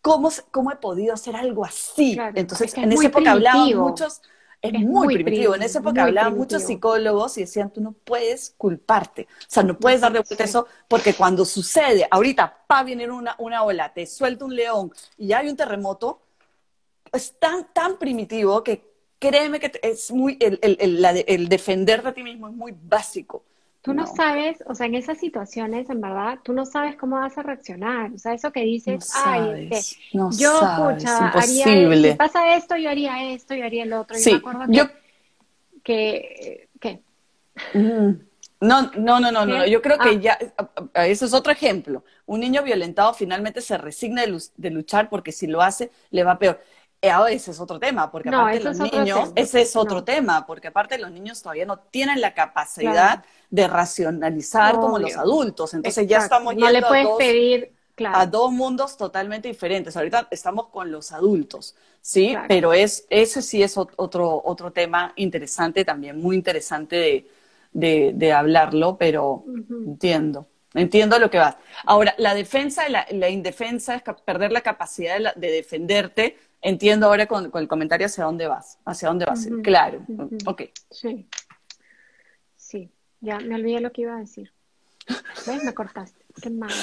[0.00, 2.14] ¿cómo, cómo he podido hacer algo así?
[2.14, 4.22] Claro, Entonces, es que es en esa época hablaban muchos,
[4.66, 5.54] es, Es muy, muy primitivo.
[5.54, 6.36] En esa época hablaban primitivo.
[6.36, 9.28] muchos psicólogos y decían, tú no puedes culparte.
[9.40, 10.48] O sea, no puedes darle vuelta a Sí.
[10.48, 15.32] eso porque cuando sucede, ahorita, pa, viene una, una ola, te suelta un león y
[15.32, 16.20] hay un terremoto,
[17.12, 18.84] es tan, tan primitivo que
[19.18, 23.44] créeme que es muy, el, el, el, defenderte a ti mismo es muy básico.
[23.86, 24.04] Tú no.
[24.04, 28.10] sabes, o sea, en esas situaciones, en verdad, tú no sabes cómo vas a reaccionar.
[28.10, 33.32] O sea, eso que dices, ay, este, yo, pucha, haría, si pasa esto, yo haría
[33.32, 34.16] esto, yo haría el otro.
[34.16, 34.88] Sí, yo
[35.84, 37.00] que, ¿qué?
[37.74, 38.26] Mm.
[38.58, 40.20] No, no, no, no, no, yo creo que ah.
[40.20, 40.38] ya,
[41.04, 42.02] eso es otro ejemplo.
[42.24, 44.22] Un niño violentado finalmente se resigna
[44.56, 46.60] de, luchar porque si lo hace, le va peor.
[47.08, 50.98] Eh, ese es otro tema, porque aparte los niños, ese es otro tema, porque aparte
[50.98, 55.74] los niños todavía no tienen la capacidad de racionalizar como los adultos.
[55.74, 57.72] Entonces ya estamos yendo no le puedes pedir
[58.04, 59.96] a dos mundos totalmente diferentes.
[59.96, 62.36] Ahorita estamos con los adultos, ¿sí?
[62.48, 67.26] Pero es, ese sí es otro, otro tema interesante también, muy interesante
[67.72, 69.44] de, hablarlo, pero
[69.86, 70.46] entiendo.
[70.76, 71.56] Entiendo lo que vas.
[71.84, 76.38] Ahora, la defensa y la, indefensa es perder la capacidad de, defenderte.
[76.62, 78.78] Entiendo ahora con, el comentario hacia dónde vas.
[78.84, 79.48] Hacia dónde vas.
[79.62, 80.02] Claro.
[80.46, 80.62] Ok.
[80.90, 81.26] Sí.
[82.56, 82.90] Sí.
[83.20, 84.52] Ya me olvidé lo que iba a decir.
[85.46, 85.64] ¿Ves?
[85.64, 86.24] Me cortaste.
[86.40, 86.74] Qué malo.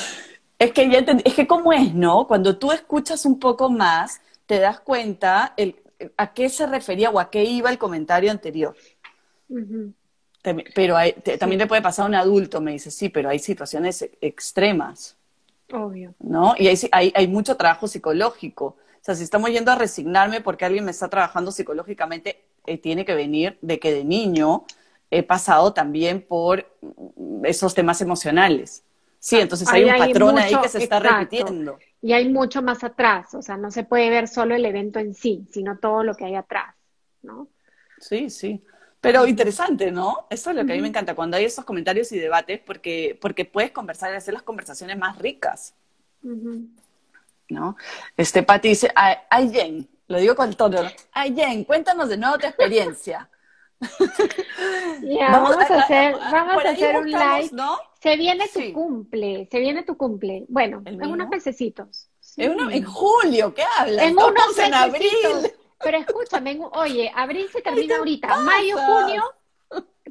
[0.58, 2.28] Es que ya entendí, es que cómo es, ¿no?
[2.28, 5.76] Cuando tú escuchas un poco más, te das cuenta el,
[6.18, 8.76] a qué se refería o a qué iba el comentario anterior.
[10.44, 10.96] Pero
[11.40, 15.16] también te puede pasar a un adulto, me dice, sí, pero hay situaciones extremas.
[15.72, 16.14] Obvio.
[16.20, 16.54] ¿No?
[16.58, 18.66] Y hay, hay, hay mucho trabajo psicológico.
[18.66, 23.06] O sea, si estamos yendo a resignarme porque alguien me está trabajando psicológicamente, eh, tiene
[23.06, 24.66] que venir de que de niño
[25.12, 26.66] he pasado también por
[27.44, 28.84] esos temas emocionales.
[29.20, 31.78] Sí, entonces hay, un patrón ahí que se está repitiendo.
[32.02, 35.14] Y hay mucho más atrás, o sea, no se puede ver solo el evento en
[35.14, 36.76] sí, sino todo lo que hay atrás,
[37.22, 37.48] ¿no?
[38.00, 38.62] Sí, sí.
[39.04, 40.28] Pero interesante, ¿no?
[40.30, 43.18] Eso es lo que a mí me encanta, cuando hay esos comentarios y debates, porque,
[43.20, 45.76] porque puedes conversar y hacer las conversaciones más ricas.
[47.50, 47.76] ¿No?
[48.16, 52.48] Este, Pati dice, ay, Jen, lo digo con todo, ay, Jen, cuéntanos de nuevo tu
[52.48, 53.30] experiencia.
[55.20, 57.50] Vamos, a, hacer, vamos a hacer un live.
[57.52, 57.78] ¿no?
[58.02, 60.46] Se viene tu cumple, se viene tu cumple.
[60.48, 62.08] Bueno, en unos mesecitos.
[62.38, 64.06] En, julio, ¿qué hablas?
[64.06, 65.52] En unos en abril.
[65.84, 69.24] Pero escúchame, oye, abril se termina ahorita, mayo, junio,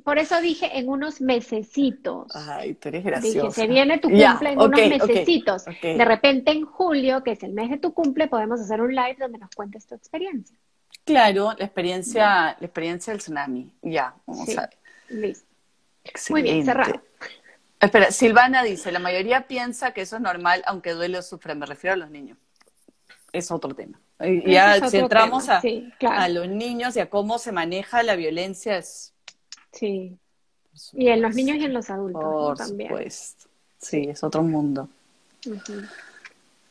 [0.05, 2.35] por eso dije en unos mesecitos.
[2.35, 3.47] Ay, tú eres graciosa.
[3.47, 5.65] Dije, se viene tu cumple en unos mesecitos.
[5.83, 9.17] De repente en julio, que es el mes de tu cumple, podemos hacer un live
[9.19, 10.57] donde nos cuentes tu experiencia.
[11.05, 13.75] Claro, la experiencia, la experiencia del tsunami.
[13.83, 14.79] Ya, vamos a ver.
[15.09, 15.47] Listo.
[16.31, 17.01] Muy bien, cerrado.
[17.81, 21.55] Espera, Silvana dice, la mayoría piensa que eso es normal, aunque duele o sufre.
[21.55, 22.39] Me refiero a los niños.
[23.33, 24.01] Es otro tema.
[24.25, 25.63] Y ya si entramos a,
[26.01, 29.13] a, los niños y a cómo se maneja la violencia es...
[29.73, 30.17] Sí.
[30.93, 33.49] Y en los niños y en los adultos Por supuesto.
[33.79, 34.89] Sí, es otro mundo.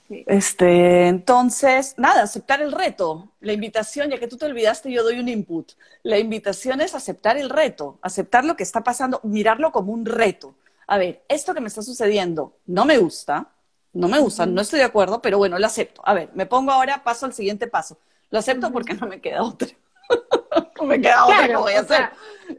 [0.10, 3.30] Este, entonces, nada, aceptar el reto.
[3.40, 5.74] La invitación, ya que tú te olvidaste, yo doy un input.
[6.04, 10.56] La invitación es aceptar el reto, aceptar lo que está pasando, mirarlo como un reto.
[10.88, 13.50] A ver, esto que me está sucediendo no me gusta,
[13.94, 16.02] no me gusta, no estoy de acuerdo, pero bueno, lo acepto.
[16.06, 18.00] A ver, me pongo ahora, paso al siguiente paso.
[18.30, 19.68] Lo acepto porque no me queda otra.
[20.80, 22.10] no me queda otra que voy a hacer.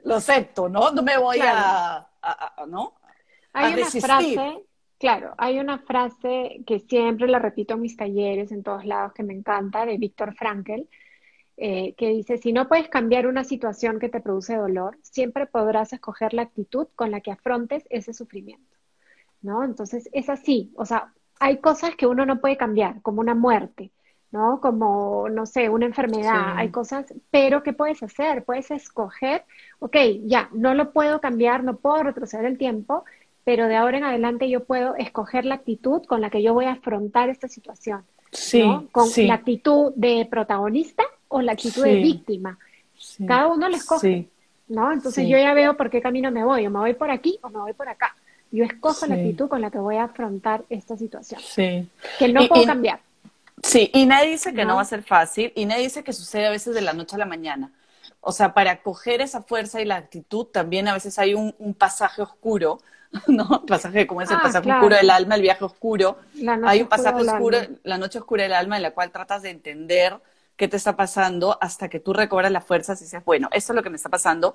[0.04, 0.90] lo acepto, ¿no?
[0.90, 2.06] No me voy a,
[2.66, 2.94] ¿no?
[3.52, 4.64] Hay una frase
[5.02, 9.24] Claro, hay una frase que siempre la repito en mis talleres, en todos lados, que
[9.24, 10.88] me encanta, de Víctor Frankel,
[11.56, 15.92] eh, que dice, si no puedes cambiar una situación que te produce dolor, siempre podrás
[15.92, 18.76] escoger la actitud con la que afrontes ese sufrimiento,
[19.40, 19.64] ¿no?
[19.64, 23.90] Entonces, es así, o sea, hay cosas que uno no puede cambiar, como una muerte,
[24.30, 24.60] ¿no?
[24.60, 28.44] Como, no sé, una enfermedad, hay cosas, pero ¿qué puedes hacer?
[28.44, 29.44] Puedes escoger,
[29.78, 33.04] ok, ya, no lo puedo cambiar, no puedo retroceder el tiempo,
[33.44, 36.66] pero de ahora en adelante yo puedo escoger la actitud con la que yo voy
[36.66, 38.04] a afrontar esta situación.
[38.30, 42.58] Sí, Con la actitud de protagonista o la actitud de víctima.
[43.26, 44.28] Cada uno la escoge,
[44.68, 44.92] ¿no?
[44.92, 47.50] Entonces yo ya veo por qué camino me voy, o me voy por aquí o
[47.50, 48.14] me voy por acá.
[48.52, 51.40] Yo escojo la actitud con la que voy a afrontar esta situación.
[51.42, 51.88] Sí.
[52.18, 53.00] Que no puedo cambiar.
[53.62, 54.76] Sí, y nadie dice que ¿No?
[54.76, 57.18] va a ser fácil, y nadie dice que sucede a veces de la noche a
[57.18, 57.72] la mañana.
[58.20, 61.74] O sea, para coger esa fuerza y la actitud también a veces hay un, un
[61.74, 62.78] pasaje oscuro
[63.26, 63.64] ¿no?
[63.66, 66.18] Pasaje, como es el ah, pasaje oscuro del alma, el viaje oscuro.
[66.64, 70.16] Hay un pasaje oscuro, la noche oscura del alma, en la cual tratas de entender
[70.56, 73.76] qué te está pasando hasta que tú recobras las fuerzas y dices, bueno, esto es
[73.76, 74.54] lo que me está pasando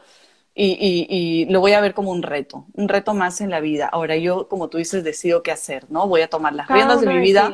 [0.53, 3.87] y, y, lo voy a ver como un reto, un reto más en la vida.
[3.87, 6.07] Ahora yo, como tú dices, decido qué hacer, ¿no?
[6.07, 7.53] Voy a tomar las riendas de mi vida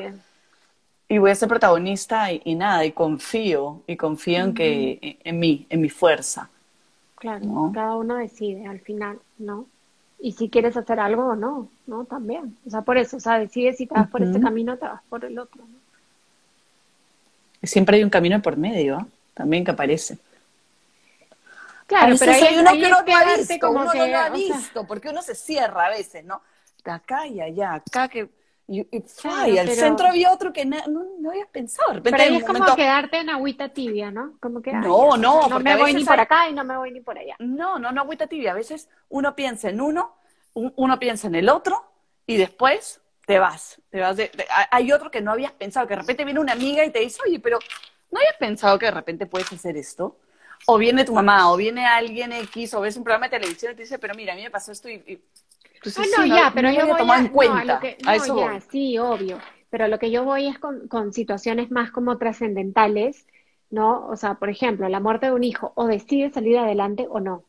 [1.10, 5.68] y voy a ser protagonista y, nada, y confío, y confío en que, en mí,
[5.70, 6.50] en mi fuerza.
[7.16, 9.68] Claro, cada uno decide al final, ¿no?
[10.24, 12.06] y si quieres hacer algo o no, ¿no?
[12.06, 12.56] También.
[12.66, 14.86] O sea, por eso, o sea, decides si te vas por este camino o te
[14.86, 15.66] vas por el otro.
[17.64, 20.18] Siempre hay un camino por medio, también que aparece.
[21.88, 24.30] Claro, pero hay, uno que no ha visto, como uno que, no lo ha sea,
[24.32, 26.42] visto, porque uno se cierra a veces, ¿no?
[26.84, 28.30] De acá y allá, acá que...
[28.66, 31.90] Y, y, Claro, al pero- centro había otro que na- no, no habías pensado.
[31.90, 34.36] De repente pero ahí es un como momento- quedarte en agüita tibia, ¿no?
[34.40, 36.64] Como que ay, No, no, no porque me voy ni por hay- acá y no
[36.64, 37.36] me voy ni por allá.
[37.40, 38.52] No, no, no agüita tibia.
[38.52, 40.16] A veces uno piensa en uno,
[40.54, 41.84] un- uno piensa en el otro
[42.26, 43.82] y después te vas.
[43.90, 46.54] Te vas de- de- hay- otro que no habías pensado, que de repente viene una
[46.54, 47.60] amiga y te dice, oye, pero
[48.12, 50.18] ¿no habías pensado que de repente puedes hacer esto?
[50.66, 53.76] O viene tu mamá, o viene alguien X, o ves un programa de televisión y
[53.76, 54.94] te dice, pero mira, a mí me pasó esto y...
[55.06, 55.22] y-
[55.82, 57.60] tú Ah, no, "Sí, ya, pero no yo voy tomado a, en no, cuenta.
[57.60, 58.62] a lo que, a no, eso ya, voy.
[58.72, 59.40] sí, obvio.
[59.70, 63.26] Pero lo que yo voy es con, con situaciones más como trascendentales,
[63.70, 64.08] ¿no?
[64.08, 67.44] O sea, por ejemplo, la muerte de un hijo, o decides salir adelante o no.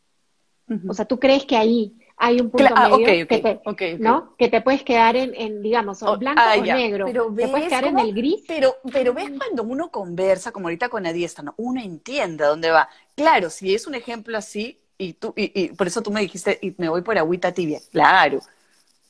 [0.88, 3.60] O sea, tú crees que ahí hay un punto Cla- ah, medio ok, que te.
[3.96, 4.34] ¿no?
[4.36, 6.74] Que te puedes quedar en, en digamos, o Oh, blanco ah, o ya.
[6.74, 7.06] negro.
[7.06, 8.44] Pero te puedes ves quedar en el gris.
[8.46, 11.54] Pero, pero ves cuando uno conversa, como ahorita con Adiesta, ¿no?
[11.56, 12.88] uno entiende a dónde va.
[13.16, 16.58] Claro, si es un ejemplo así, y tú, y, y por eso tú me dijiste,
[16.62, 17.80] y me voy por agüita tibia.
[17.90, 18.40] Claro,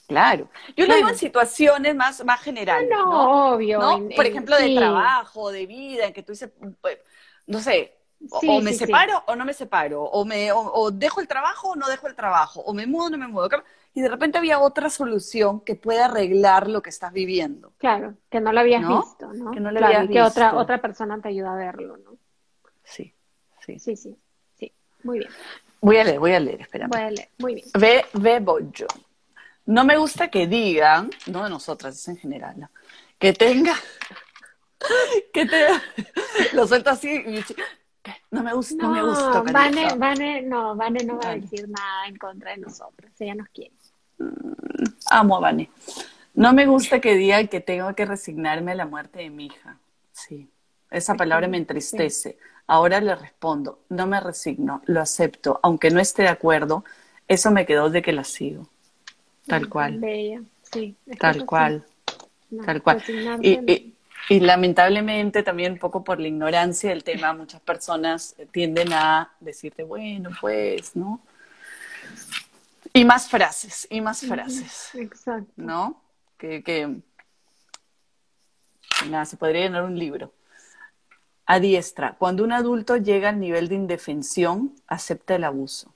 [0.06, 0.50] claro.
[0.76, 1.18] Yo lo digo en Claro.
[1.18, 3.54] situaciones más, más generales, No, ¿no?
[3.54, 3.78] obvio.
[3.80, 3.92] ¿no?
[3.98, 4.74] en- Por en- ejemplo, de sí.
[4.74, 6.98] trabajo, de vida, en que tú dices, pues,
[7.46, 7.94] no sé, o,
[8.40, 8.86] Sí, o me sí, sí.
[8.86, 12.06] separo o no me separo, o me o, o dejo el trabajo o no dejo
[12.06, 13.48] el trabajo, o me mudo o no me mudo.
[13.94, 17.72] Y de repente había otra solución que puede arreglar lo que estás viviendo.
[17.78, 19.00] Claro, que no lo habías ¿No?
[19.00, 19.52] visto, ¿no?
[19.52, 20.58] Que no lo Claro, habías que otra, visto.
[20.58, 22.16] otra persona te ayuda a verlo, ¿no?
[22.82, 23.14] Sí,
[23.64, 23.78] sí.
[23.78, 24.16] Sí, sí,
[24.58, 24.72] sí.
[25.02, 25.30] Muy bien.
[25.80, 26.90] Voy a leer, voy a leer, espérame.
[26.90, 27.28] Voy a leer.
[27.38, 27.66] Muy bien.
[27.78, 28.86] Ve, ve Bollo.
[29.66, 32.70] No me gusta que digan, no de nosotras, es en general, ¿no?
[33.18, 33.74] que tenga,
[35.32, 35.66] que te,
[36.52, 37.24] lo suelto así.
[38.34, 39.42] No me gusta, no, me gusta.
[39.52, 39.94] Vane.
[39.96, 43.10] Vane, no, Vane no va a decir nada en contra de nosotros.
[43.18, 43.72] Ella nos quiere.
[45.10, 45.70] Amo a Vane.
[46.34, 49.78] No me gusta que digan que tengo que resignarme a la muerte de mi hija.
[50.12, 50.48] Sí,
[50.90, 52.36] esa palabra me entristece.
[52.66, 56.84] Ahora le respondo, no me resigno, lo acepto, aunque no esté de acuerdo,
[57.28, 58.66] eso me quedó de que la sigo.
[59.46, 59.98] Tal cual.
[60.00, 60.40] Bella.
[60.72, 60.96] Sí.
[61.20, 61.44] Tal sí.
[61.44, 61.84] cual,
[62.50, 63.02] No, tal cual.
[63.08, 63.38] no.
[63.42, 63.93] y-
[64.28, 69.82] y lamentablemente también un poco por la ignorancia del tema, muchas personas tienden a decirte,
[69.82, 71.20] bueno, pues, ¿no?
[72.92, 75.52] Y más frases, y más frases, Exacto.
[75.56, 76.00] ¿no?
[76.38, 77.00] Que,
[79.10, 80.32] nada, se podría llenar un libro.
[81.46, 85.92] A diestra, cuando un adulto llega al nivel de indefensión, acepta el abuso.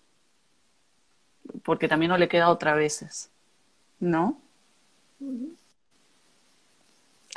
[1.63, 3.31] Porque también no le queda otra veces,
[4.01, 4.41] ¿no?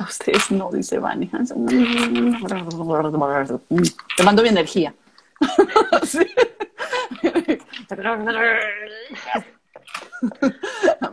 [0.01, 1.29] A ustedes no, dice Vani.
[4.17, 4.95] Te mando mi energía.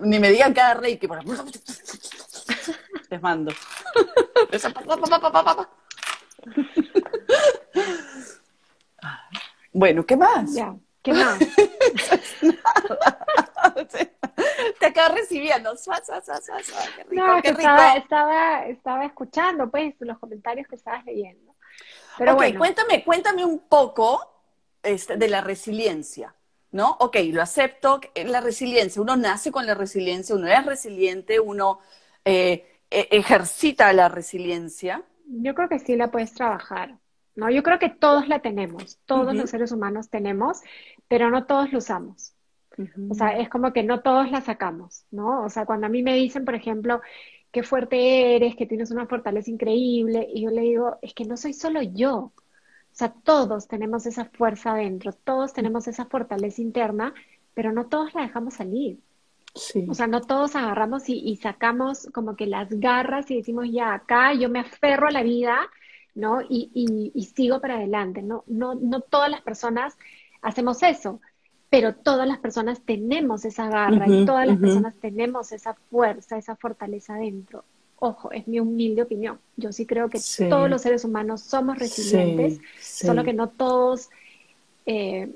[0.01, 1.07] Ni me digan cada reiki.
[1.07, 1.23] por-
[3.11, 3.53] Les mando.
[9.73, 10.55] Bueno, ¿qué más?
[10.55, 10.75] Ya.
[11.03, 11.39] ¿Qué más?
[14.81, 15.77] Te acabo recibiendo.
[15.77, 16.93] Suá, suá, suá, suá, suá.
[16.95, 17.81] Qué rico, No, qué que rico.
[17.81, 21.55] estaba, estaba, estaba escuchando, pues, los comentarios que estabas leyendo.
[22.17, 24.33] Pero ok, bueno, cuéntame, cuéntame un poco
[24.83, 26.35] este, de la resiliencia,
[26.73, 26.97] ¿no?
[27.01, 31.81] Ok, lo acepto, eh, la resiliencia, uno nace con la resiliencia, uno es resiliente, uno
[32.25, 35.03] eh, e- ejercita la resiliencia.
[35.25, 36.99] yo creo que sí la puedes trabajar.
[37.35, 40.61] No, yo creo que todos la tenemos, todos los seres humanos tenemos,
[41.09, 42.35] pero no todos lo usamos.
[43.09, 45.45] O sea, es como que no todos la sacamos, ¿no?
[45.45, 47.01] O sea, cuando a mí me dicen, por ejemplo,
[47.53, 51.37] qué fuerte eres, que tienes una fortaleza increíble, y yo le digo, es que no
[51.37, 52.17] soy solo yo.
[52.93, 57.15] O sea, todos tenemos esa fuerza adentro, todos tenemos esa fortaleza interna,
[57.55, 58.99] pero no todos la dejamos salir.
[59.55, 59.85] Sí.
[59.89, 63.95] O sea, no todos agarramos y, y sacamos como que las garras y decimos, ya,
[63.95, 65.59] acá yo me aferro a la vida,
[66.15, 66.43] ¿no?
[66.43, 68.45] Y, y- y sigo para adelante, ¿no?
[68.47, 69.97] No, no todas las personas
[70.43, 71.21] hacemos eso,
[71.71, 76.57] pero todas las personas tenemos esa garra y todas las personas tenemos esa fuerza, esa
[76.57, 77.65] fortaleza dentro.
[78.01, 79.39] Ojo, es mi humilde opinión.
[79.57, 80.49] Yo sí creo que Sí.
[80.49, 83.07] todos los seres humanos somos resilientes, Sí, sí.
[83.07, 84.09] solo que no todos
[84.87, 85.29] eh,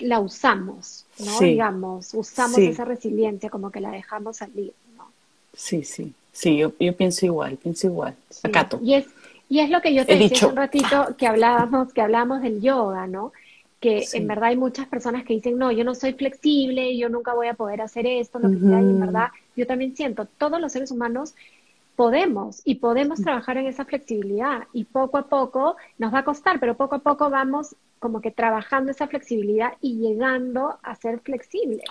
[0.00, 1.40] la usamos, ¿no?
[1.40, 5.10] Digamos, usamos esa resiliencia como que la dejamos salir, ¿no?
[5.54, 8.14] Sí, sí, sí, yo, yo pienso igual, pienso igual.
[8.44, 8.78] Acato.
[8.82, 9.06] Y es,
[9.48, 10.46] y es lo que yo te He decía dicho.
[10.46, 13.32] hace un ratito que hablábamos, que hablábamos del yoga, ¿no?
[13.82, 14.18] Que Sí.
[14.18, 17.48] en verdad hay muchas personas que dicen, no, yo no soy flexible, yo nunca voy
[17.48, 20.70] a poder hacer esto, lo que sea, y en verdad yo también siento, todos los
[20.70, 21.34] seres humanos
[21.96, 26.60] podemos y podemos trabajar en esa flexibilidad y poco a poco nos va a costar,
[26.60, 31.82] pero poco a poco vamos como que trabajando esa flexibilidad y llegando a ser flexible.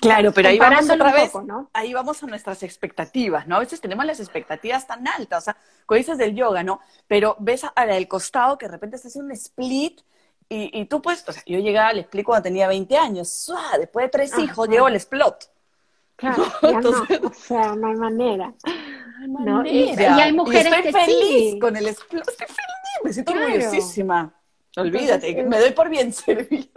[0.00, 1.32] Claro, pero ahí vamos otra vez,
[1.72, 3.56] ahí vamos a nuestras expectativas, ¿no?
[3.56, 6.80] A veces tenemos las expectativas tan altas, o sea, cuando dices del yoga, ¿no?
[7.08, 10.00] Pero ves a la del costado que de repente se hace un split
[10.52, 14.10] y, tú pues, o sea, yo llegaba al split cuando tenía 20 años, después de
[14.10, 15.48] tres hijos llegó el explot.
[16.16, 18.52] Claro, ya no, o sea, no hay manera.
[19.28, 24.34] No Y, hay mujeres estoy feliz con el explot, estoy feliz, me siento orgullosísima.
[24.76, 26.68] Olvídate, me doy por bien servido.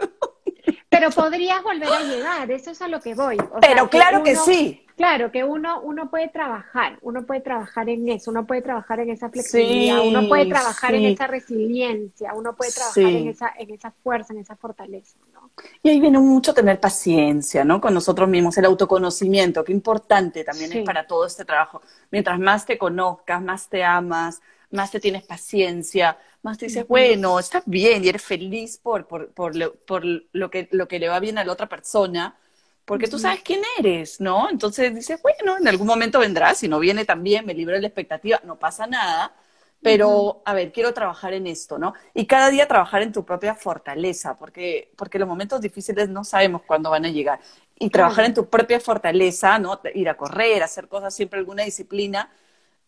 [0.94, 3.36] Pero podrías volver a llegar, eso es a lo que voy.
[3.60, 4.84] Pero claro que, sí.
[4.96, 9.10] Claro, que uno, uno puede trabajar, uno puede trabajar en eso, uno puede trabajar en
[9.10, 13.90] esa flexibilidad, uno puede trabajar en esa resiliencia, uno puede trabajar en, esa, en esa
[13.90, 15.18] fuerza, en esa fortaleza.
[15.32, 15.50] ¿no?
[15.82, 17.80] Y ahí viene mucho tener paciencia, ¿no?
[17.80, 21.82] Con nosotros mismos, el autoconocimiento, que importante también es para todo este trabajo.
[22.12, 27.38] Mientras más te conozcas, más te amas, más te tienes paciencia, más te dices, bueno,
[27.38, 31.08] estás bien y eres feliz por, por, por, lo, por lo, que, lo que le
[31.08, 32.36] va bien a la otra persona,
[32.84, 34.50] porque tú sabes quién eres, ¿no?
[34.50, 37.88] Entonces dices, bueno, en algún momento vendrá, si no viene también, me libro de la
[37.88, 39.34] expectativa, no pasa nada,
[39.82, 41.94] pero a ver, quiero trabajar en esto, ¿no?
[42.14, 46.62] Y cada día trabajar en tu propia fortaleza, porque, porque los momentos difíciles no sabemos
[46.66, 47.40] cuándo van a llegar.
[47.78, 49.80] Y trabajar en tu propia fortaleza, ¿no?
[49.94, 52.30] Ir a correr, hacer cosas, siempre alguna disciplina,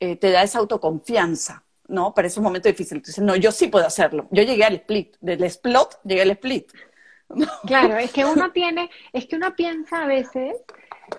[0.00, 1.65] eh, te da esa autoconfianza.
[1.88, 2.14] ¿No?
[2.14, 3.00] Para esos momentos difíciles.
[3.00, 4.28] Entonces, no, yo sí puedo hacerlo.
[4.30, 6.72] Yo llegué al split, del split llegué al split.
[7.66, 10.54] Claro, es que uno tiene, es que uno piensa a veces,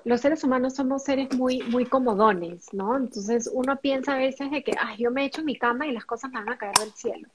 [0.05, 2.95] los seres humanos somos seres muy, muy comodones, ¿no?
[2.95, 6.05] Entonces uno piensa a veces de que, ay, yo me echo mi cama y las
[6.05, 7.27] cosas me van a caer del cielo.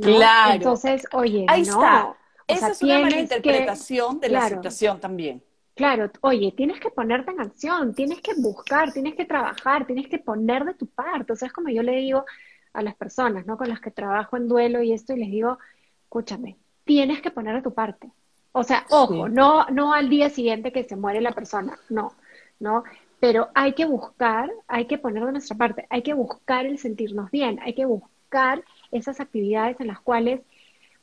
[0.00, 0.54] Claro.
[0.54, 2.16] Entonces, oye, Ahí está.
[2.46, 5.42] Esa es una mala interpretación de la situación también.
[5.74, 10.18] Claro, oye, tienes que ponerte en acción, tienes que buscar, tienes que trabajar, tienes que
[10.18, 11.32] poner de tu parte.
[11.32, 12.26] O sea, es como yo le digo,
[12.72, 13.56] a las personas, ¿no?
[13.56, 15.58] Con las que trabajo en duelo y esto, y les digo,
[16.04, 18.10] escúchame, tienes que poner a tu parte.
[18.52, 22.14] O sea, ojo, no, no al día siguiente que se muere la persona, no,
[22.58, 22.84] ¿no?
[23.20, 27.30] Pero hay que buscar, hay que poner de nuestra parte, hay que buscar el sentirnos
[27.30, 30.40] bien, hay que buscar esas actividades en las cuales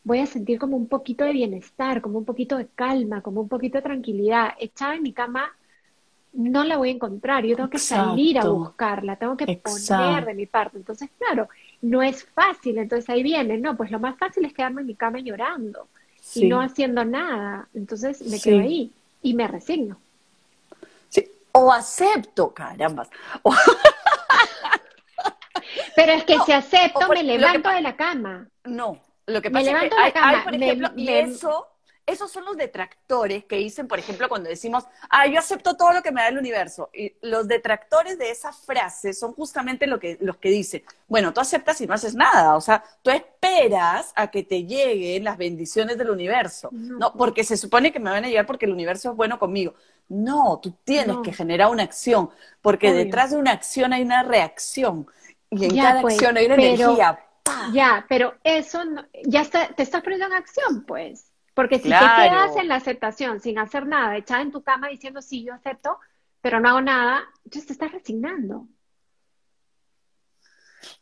[0.04, 3.50] voy a sentir como un poquito de bienestar, como un poquito de calma, como un
[3.50, 4.54] poquito de tranquilidad.
[4.60, 5.52] Echada en mi cama
[6.38, 10.36] no la voy a encontrar, yo tengo que salir a buscarla, tengo que poner de
[10.36, 10.78] mi parte.
[10.78, 11.50] Entonces, claro,
[11.82, 14.94] no es fácil, entonces ahí viene, no, pues lo más fácil es quedarme en mi
[14.94, 15.88] cama llorando
[16.36, 17.68] y no haciendo nada.
[17.74, 18.92] Entonces me quedo ahí
[19.24, 19.98] y me resigno.
[21.10, 23.08] Sí, o acepto, caramba.
[25.96, 28.48] Pero es que si acepto, me levanto de la cama.
[28.64, 31.68] No, lo que pasa es que hay, por ejemplo, y eso
[32.08, 36.02] esos son los detractores que dicen, por ejemplo, cuando decimos, ah, yo acepto todo lo
[36.02, 36.90] que me da el universo.
[36.94, 41.42] Y los detractores de esa frase son justamente lo que, los que dicen, bueno, tú
[41.42, 42.56] aceptas y no haces nada.
[42.56, 46.70] O sea, tú esperas a que te lleguen las bendiciones del universo.
[46.72, 49.74] No, porque se supone que me van a llegar porque el universo es bueno conmigo.
[50.08, 52.30] No, tú tienes que generar una acción,
[52.62, 55.08] porque detrás de una acción hay una reacción.
[55.50, 57.20] Y en cada pues, acción hay una energía.
[57.74, 58.82] Ya, pero eso
[59.26, 61.32] ya está, te estás poniendo en acción, pues.
[61.58, 65.24] Porque si te quedas en la aceptación sin hacer nada, echada en tu cama diciendo
[65.24, 65.98] sí, yo acepto,
[66.40, 68.68] pero no hago nada, entonces te estás resignando.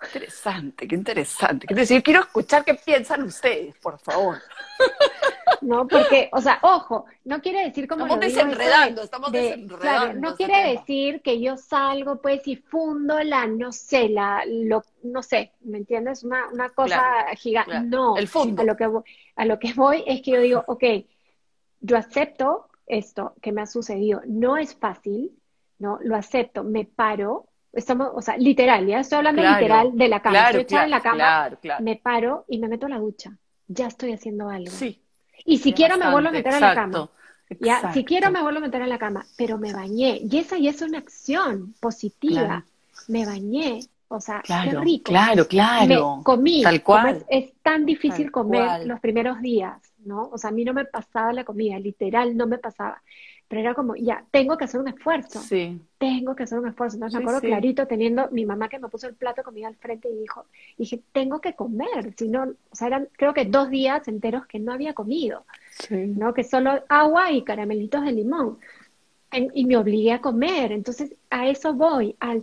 [0.01, 1.67] Interesante, qué interesante.
[1.69, 4.41] Es decir, quiero escuchar qué piensan ustedes, por favor.
[5.65, 8.05] No, porque, o sea, ojo, no quiere decir como.
[8.05, 9.79] Estamos desenredando, estamos desenredando.
[9.79, 14.83] Claro, no quiere decir que yo salgo, pues, y fundo la, no sé, la, lo,
[15.01, 16.23] no sé, ¿me entiendes?
[16.23, 17.01] Una, una cosa
[17.35, 17.79] gigante.
[17.81, 18.61] No, el fondo.
[18.61, 19.03] A lo, que voy,
[19.35, 20.83] a lo que voy es que yo digo, ok,
[21.79, 25.31] yo acepto esto que me ha sucedido, no es fácil,
[25.79, 25.97] ¿no?
[26.03, 30.45] Lo acepto, me paro, estamos, o sea, literal, ya estoy hablando literal de la cama,
[30.45, 33.35] estoy echada en la cama, me paro y me meto a la ducha,
[33.67, 34.69] ya estoy haciendo algo.
[34.69, 35.01] Sí.
[35.43, 37.09] Y si quiero me vuelvo a meter a la cama.
[37.59, 40.19] Ya, si quiero me vuelvo a meter a la cama, pero me bañé.
[40.29, 42.65] Y esa ya es una acción positiva.
[43.07, 43.81] Me bañé.
[44.07, 45.11] O sea, qué rico.
[45.11, 46.17] Claro, claro.
[46.17, 46.61] Me comí.
[46.63, 47.25] Tal cual.
[47.27, 50.29] es, tan difícil comer los primeros días, ¿no?
[50.31, 53.01] O sea, a mí no me pasaba la comida, literal, no me pasaba.
[53.47, 55.39] Pero era como, ya, tengo que hacer un esfuerzo.
[55.39, 55.79] Sí.
[55.99, 56.97] Tengo que hacer un esfuerzo.
[56.97, 59.75] Entonces me acuerdo clarito teniendo mi mamá que me puso el plato de comida al
[59.75, 60.45] frente y dijo,
[60.77, 62.13] dije, tengo que comer.
[62.17, 65.45] Si no, o sea, eran creo que dos días enteros que no había comido.
[65.89, 66.33] ¿No?
[66.33, 68.57] Que solo agua y caramelitos de limón.
[69.31, 70.71] y me obligué a comer.
[70.71, 72.41] Entonces, a eso voy, al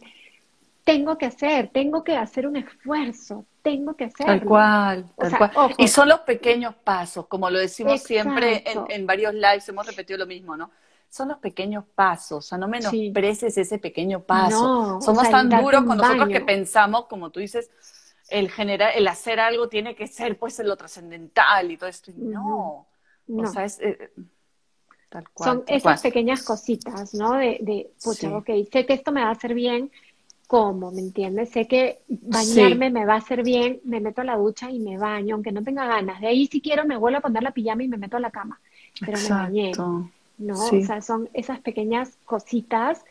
[0.85, 4.39] tengo que hacer, tengo que hacer un esfuerzo, tengo que hacerlo.
[4.39, 5.75] Tal cual, tal cual.
[5.79, 10.19] Y son los pequeños pasos, como lo decimos siempre en, en, varios lives, hemos repetido
[10.19, 10.71] lo mismo, ¿no?
[11.13, 14.99] Son los pequeños pasos, o sea, no menospreces ese pequeño paso.
[15.03, 17.71] Somos tan duros con nosotros que pensamos, como tú dices,
[18.31, 22.13] el generar, el hacer algo tiene que ser pues lo trascendental y todo esto.
[22.17, 22.87] No.
[23.27, 23.43] No.
[23.43, 24.11] O sea, es eh,
[25.11, 25.51] tal cual.
[25.51, 26.13] Son tal esas cual.
[26.13, 27.35] pequeñas cositas, ¿no?
[27.35, 28.35] De, de pucha, Sí.
[28.35, 29.91] ok, sé que esto me va a hacer bien,
[30.47, 30.93] ¿cómo?
[30.93, 31.51] ¿Me entiendes?
[31.51, 34.97] Sé que bañarme me va a hacer bien, me meto a la ducha y me
[34.97, 36.23] baño, aunque no tenga ganas.
[36.23, 38.31] De ahí, si quiero, me vuelvo a poner la pijama y me meto a la
[38.31, 38.59] cama.
[38.99, 39.73] Pero me bañé.
[40.47, 40.57] ¿No?
[40.69, 40.83] Sí.
[40.83, 43.05] O sea, son esas pequeñas cositas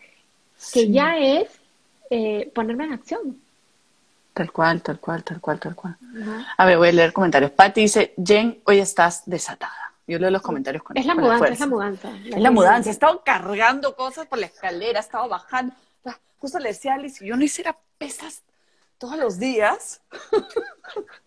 [0.73, 0.91] que Sí.
[0.91, 1.49] ya es
[2.09, 3.39] eh, ponerme en acción,
[4.33, 5.97] Tal cual, tal cual, tal cual, tal cual.
[5.99, 6.45] ¿no?
[6.55, 7.51] A ver, voy a leer comentarios.
[7.51, 9.91] Patti dice, Jen, hoy estás desatada.
[10.07, 12.09] Yo leo los comentarios con Es la con mudanza, es la mudanza.
[12.25, 12.89] Es la mudanza.
[12.89, 15.73] He estado cargando cosas por la escalera, he estado bajando.
[16.39, 18.41] Justo le decía a Alice, yo no hiciera pesas
[18.97, 20.01] todos los días.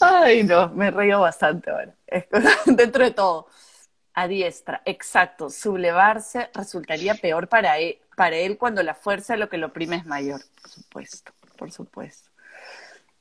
[0.00, 1.94] Ay, no, me río bastante ahora.
[2.66, 3.46] Dentro de todo.
[4.14, 5.50] A diestra, exacto.
[5.50, 9.96] Sublevarse resultaría peor para él, para él cuando la fuerza de lo que lo oprime
[9.96, 10.40] es mayor.
[10.60, 12.28] Por supuesto, por supuesto.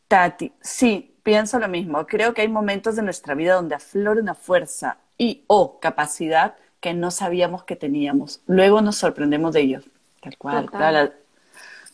[0.07, 2.07] Tati, sí, pienso lo mismo.
[2.07, 6.93] Creo que hay momentos de nuestra vida donde aflora una fuerza y o capacidad que
[6.93, 8.41] no sabíamos que teníamos.
[8.47, 9.85] Luego nos sorprendemos de ellos.
[10.21, 11.13] Tal cual, tal,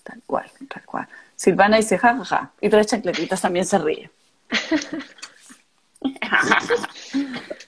[0.03, 1.07] tal cual, tal cual.
[1.35, 2.51] Silvana dice, ja, ja, ja.
[2.61, 4.09] Y tres chancletitas también se ríe.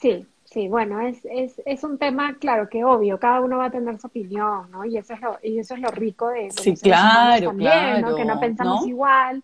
[0.00, 3.70] Sí, sí, bueno, es, es, es un tema, claro, que obvio, cada uno va a
[3.70, 4.84] tener su opinión, ¿no?
[4.84, 8.14] Y eso es lo, y eso es lo rico de, de Sí, claro, también, ¿no?
[8.14, 8.86] Que no claro, pensamos ¿no?
[8.86, 9.42] igual.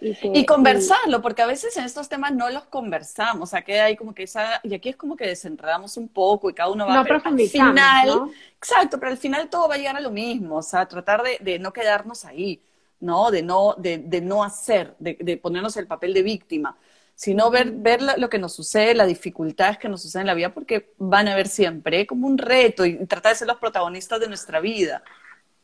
[0.00, 3.62] Y, que, Y conversarlo, porque a veces en estos temas no los conversamos, o sea,
[3.64, 6.70] queda ahí como que esa, y aquí es como que desenredamos un poco y cada
[6.70, 8.34] uno va No pero al profundizamos, final, ¿no?
[8.58, 11.38] exacto, pero al final todo va a llegar a lo mismo, o sea, tratar de,
[11.40, 12.62] de no quedarnos ahí,
[13.00, 13.30] ¿no?
[13.30, 16.76] De no, de, de no hacer, de, de ponernos el papel de víctima,
[17.18, 20.54] sino ver, ver lo que nos sucede, las dificultades que nos suceden en la vida,
[20.54, 24.28] porque van a haber siempre como un reto y tratar de ser los protagonistas de
[24.28, 25.02] nuestra vida,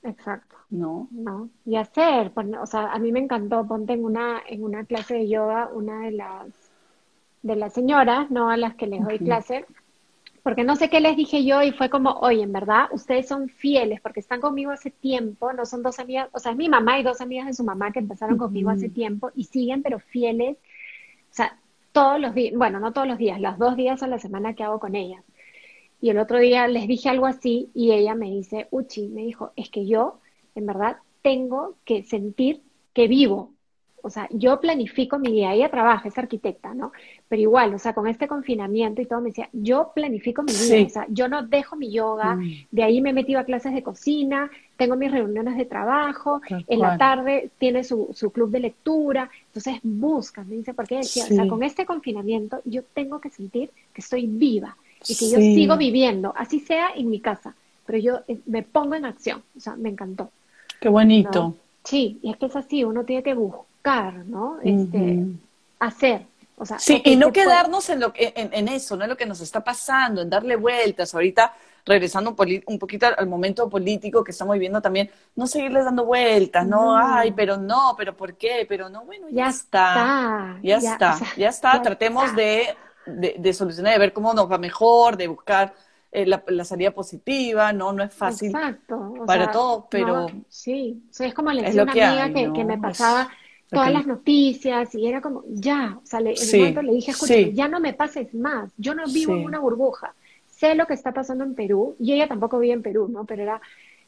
[0.03, 1.11] Exacto, ¿no?
[1.11, 1.51] ¿no?
[1.65, 5.15] Y hacer, pon- o sea, a mí me encantó, ponte en una, en una clase
[5.15, 6.49] de yoga, una de las,
[7.43, 8.51] de las señoras, ¿no?
[8.51, 9.67] A las que les doy clase,
[10.43, 13.49] porque no sé qué les dije yo y fue como, oye, en verdad, ustedes son
[13.49, 16.99] fieles porque están conmigo hace tiempo, no son dos amigas, o sea, es mi mamá
[17.01, 20.59] y dos amigas de su mamá que empezaron conmigo hace tiempo y siguen, pero fieles,
[21.35, 21.59] sea,
[21.93, 24.65] todos los días, bueno, no todos los días, los dos días a la semana que
[24.65, 25.25] hago con ellas.
[26.01, 29.53] Y el otro día les dije algo así y ella me dice, Uchi, me dijo,
[29.57, 30.21] es que yo,
[30.55, 32.63] en verdad, tengo que sentir
[32.93, 33.54] que vivo.
[34.07, 36.93] O sea, yo planifico mi día, ella trabaja, es arquitecta, ¿no?
[37.29, 40.85] Pero igual, o sea, con este confinamiento y todo, me decía, yo planifico mi Sí.
[40.85, 42.67] o sea, yo no dejo mi yoga, Mm.
[42.71, 46.65] de ahí me he metido a clases de cocina, tengo mis reuniones de trabajo, Tal
[46.69, 51.25] en la tarde tiene su, su club de lectura, entonces busca, me dice, porque decía,
[51.25, 54.77] o sea, con este confinamiento yo tengo que sentir que estoy viva
[55.09, 57.55] y que yo sigo viviendo, así sea en mi casa,
[57.87, 60.31] pero yo eh, me pongo en acción, o sea, me encantó.
[60.81, 61.43] Qué bonito.
[61.43, 61.55] ¿no?
[61.85, 63.63] Sí, y es que es así, uno tiene que buscar,
[64.25, 64.59] ¿no?
[64.63, 65.27] Este,
[65.79, 66.27] hacer,
[66.57, 69.05] o sea, Sí, y no quedarnos en, lo, que- en, en eso, ¿no?
[69.05, 71.15] En lo que nos está pasando, en darle vueltas.
[71.15, 71.53] Ahorita,
[71.85, 72.31] regresando
[72.67, 76.97] un, poquito al, al momento político que estamos viviendo también, no seguirles dando vueltas, ¿no?
[76.97, 76.97] No.
[76.97, 78.65] Ay, pero no, pero ¿por qué?
[78.69, 79.89] Pero no, bueno, ya, Ya está.
[79.93, 81.73] está, Ya, ya, está, o sea, ya está.
[81.75, 82.37] ya Tratemos está.
[82.37, 82.77] De,
[83.07, 85.75] de, de solucionar, de ver cómo nos va mejor, de buscar
[86.11, 87.93] eh, la, la salida positiva, ¿no?
[87.93, 88.49] No es fácil.
[88.51, 91.85] Exacto, para sea, todos, pero- no, sí, o sea, es como le Es decía a
[91.85, 92.53] lo una que amiga hay, que, ¿no?
[92.55, 93.29] que me pasaba
[93.75, 96.93] todas las noticias y era como, ya, o sea, le- en Sí, un momento le
[96.93, 97.53] dije, escúchame, sí.
[97.55, 100.15] ya no me pases más, yo no vivo en una burbuja,
[100.49, 103.25] sé lo que está pasando en Perú y ella tampoco vive en Perú, ¿no?
[103.25, 103.61] Pero era,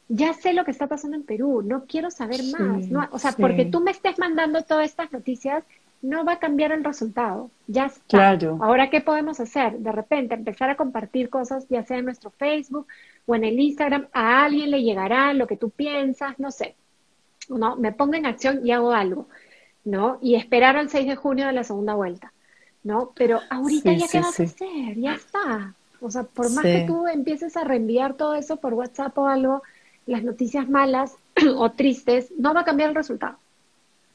[0.09, 3.07] ya sé lo que está pasando en Perú, no quiero saber más, ¿no?
[3.11, 5.63] O sea, porque tú me estés mandando todas estas noticias,
[6.01, 8.03] no va a cambiar el resultado, ya está.
[8.07, 8.59] Claro.
[8.61, 9.79] Ahora, ¿qué podemos hacer?
[9.79, 12.87] De repente, empezar a compartir cosas, ya sea en nuestro Facebook
[13.25, 16.75] o en el Instagram, a alguien le llegará lo que tú piensas, no sé,
[17.49, 17.75] ¿no?
[17.77, 19.27] Me pongo en acción y hago algo,
[19.87, 20.19] ¿no?
[20.21, 22.33] Y esperar al 6 de junio de la segunda vuelta,
[22.83, 23.13] ¿no?
[23.17, 24.43] Pero ahorita Sí, ya, sí, ¿qué vas sí.
[24.43, 24.97] a hacer?
[24.97, 25.75] Ya está.
[25.99, 29.63] O sea, por más que tú empieces a reenviar todo eso por WhatsApp o algo,
[30.05, 31.15] las noticias malas
[31.57, 33.37] o tristes, no va a cambiar el resultado.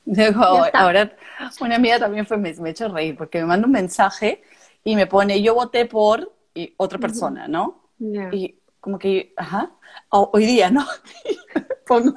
[0.04, 0.42] Digo,
[0.74, 1.16] ahora,
[1.60, 4.42] una amiga también fue, me, me echó reír porque me manda un mensaje
[4.84, 7.88] y me pone, yo voté por y otra persona, ¿no?
[8.30, 9.70] Y como que, ajá,
[10.10, 10.84] o- hoy día, ¿no?
[11.86, 12.14] Pongo,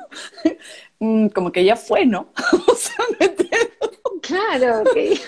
[1.06, 2.32] mm, como que ya fue, ¿no?
[2.68, 3.70] O sea, ¿me entiendes?
[4.22, 5.16] Claro, que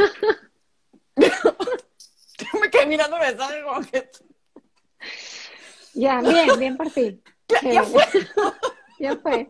[1.17, 4.09] Yo me quedé mirando el mensaje como que,
[5.93, 7.21] ya, bien, bien por ti.
[7.63, 8.05] ya fue.
[8.99, 9.47] Ya fue.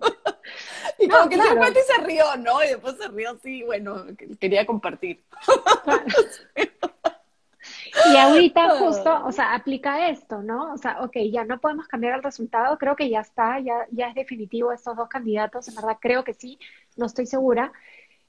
[0.99, 1.55] Y No, como que claro.
[1.55, 2.63] repente se rió, ¿no?
[2.63, 5.23] Y después se rió así, bueno, que- quería compartir.
[5.84, 6.05] Claro.
[8.14, 10.74] Y ahorita justo, o sea, aplica esto, ¿no?
[10.74, 14.10] O sea, ok, ya no podemos cambiar el resultado, creo que ya está, ya, ya
[14.10, 16.60] es definitivo estos dos candidatos, en verdad creo que sí,
[16.95, 17.72] no estoy segura,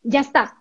[0.03, 0.57] ya está,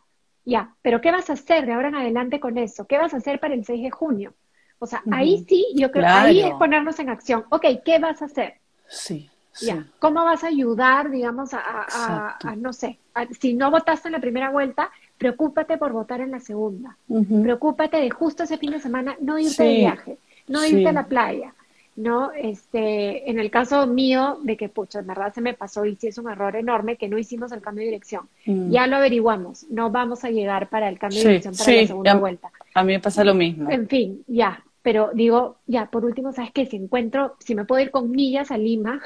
[0.45, 2.87] ya, pero ¿qué vas a hacer de ahora en adelante con eso?
[2.87, 4.33] ¿Qué vas a hacer para el 6 de junio?
[4.79, 7.45] O sea, ahí sí, yo creo, ahí es ponernos en acción.
[7.49, 8.59] Ok, ¿qué vas a hacer?
[8.87, 9.29] Sí.
[9.59, 9.87] Ya.
[9.99, 12.99] ¿Cómo vas a ayudar, digamos, a, no sé,
[13.39, 16.97] si no votaste en la primera vuelta, preocúpate por votar en la segunda.
[17.41, 21.07] Preocúpate de justo ese fin de semana no irte de viaje, no irte a la
[21.07, 21.53] playa,
[21.95, 22.31] ¿no?
[22.31, 26.07] Este, en el caso mío, de que, pucha, en verdad se me pasó y sí
[26.07, 28.29] es un error enorme que no hicimos el cambio de dirección.
[28.45, 28.69] Mm.
[28.69, 32.15] Ya lo averiguamos, no vamos a llegar para el cambio de dirección para la segunda
[32.15, 32.51] vuelta.
[32.75, 33.69] A mí me pasa lo mismo.
[33.71, 36.65] En fin, ya, pero digo, ya, por último, ¿sabes qué?
[36.65, 39.01] Si encuentro, si me puedo ir con millas a Lima,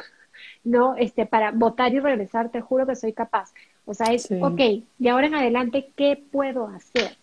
[0.64, 0.96] ¿no?
[0.96, 3.54] Este, para votar y regresar, te juro que soy capaz.
[3.86, 4.60] O sea, es, ok,
[4.98, 7.18] de ahora en adelante, ¿qué puedo hacer?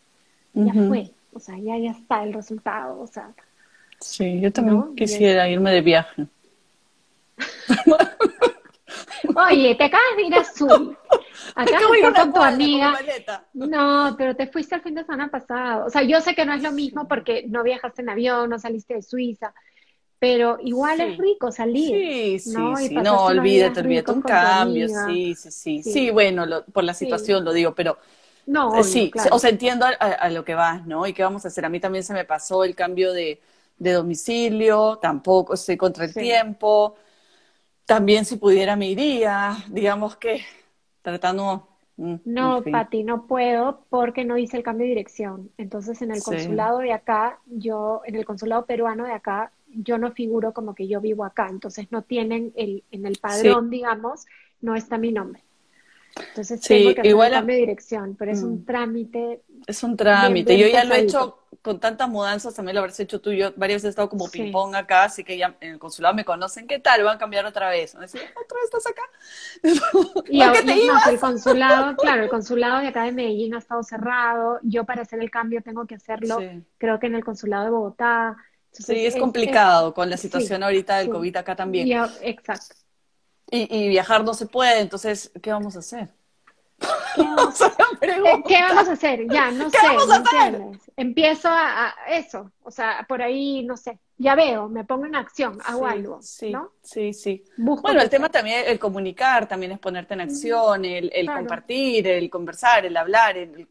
[0.54, 3.30] Ya fue, o sea, ya, ya está el resultado, o sea.
[4.00, 6.26] Sí, yo también quisiera irme de viaje.
[9.34, 10.96] Oye, te acabas de ir a Azul.
[11.54, 12.98] Acá de con tu amiga.
[13.54, 15.86] No, pero te fuiste el fin de semana pasado.
[15.86, 18.59] O sea, yo sé que no es lo mismo porque no viajaste en avión, no
[18.59, 19.52] saliste de Suiza,
[20.19, 21.91] pero igual es rico salir.
[21.91, 22.95] Sí, sí, sí.
[22.95, 24.89] No, olvídate, olvídate un cambio.
[24.89, 26.11] Sí, sí, sí, sí.
[26.11, 27.99] bueno, por la situación lo digo, pero.
[28.47, 31.07] No, sí, o sea, entiendo a, lo que vas, ¿no?
[31.07, 31.66] Y qué vamos a hacer.
[31.66, 33.41] A mí también se me pasó el cambio de,
[33.79, 36.97] de domicilio, tampoco estoy contra el tiempo.
[37.85, 40.43] También si pudiera me iría, digamos que
[41.03, 45.51] tratando mm, no, Pati, no puedo porque no hice el cambio de dirección.
[45.59, 50.12] Entonces, en el consulado de acá, yo, en el consulado peruano de acá, yo no
[50.12, 54.27] figuro como que yo vivo acá, entonces no tienen el, en el padrón, digamos,
[54.61, 55.43] no está mi nombre.
[56.29, 58.64] Entonces tengo que igual de dirección, pero es un mm.
[58.64, 59.43] trámite.
[59.66, 60.59] Es un trámite.
[60.59, 63.33] yo ya lo he hecho con tantas mudanzas, también lo habrás hecho tú.
[63.33, 66.25] Yo varias veces he estado como ping-pong acá, así que ya en el consulado me
[66.25, 66.66] conocen.
[66.66, 67.05] ¿Qué tal?
[67.05, 67.95] Van a cambiar otra vez.
[67.95, 69.03] ¿Otra vez estás acá?
[70.29, 71.07] y, ¿Por qué te ibas?
[71.07, 74.59] el consulado, claro, el consulado de acá de Medellín ha estado cerrado.
[74.62, 76.39] Yo para hacer el cambio tengo que hacerlo,
[76.79, 78.37] creo que en el consulado de Bogotá
[78.73, 81.89] sí, es, complicado con la situación ahorita del COVID acá también.
[82.23, 82.77] exacto.
[83.51, 86.11] Y, viajar no se puede, entonces, ¿qué vamos a hacer?
[86.79, 89.27] ¿Qué vamos, a hacer?
[89.29, 89.79] Ya, no sé,
[90.97, 95.59] Empiezo a, eso, o sea, por ahí, no sé, ya veo, me pongo en acción,
[95.64, 96.53] hago algo, sí,
[96.83, 97.45] Sí, sí.
[97.57, 102.85] bueno, el tema también, el comunicar, también es ponerte en acción, el, compartir, el conversar,
[102.85, 103.66] el hablar, el, el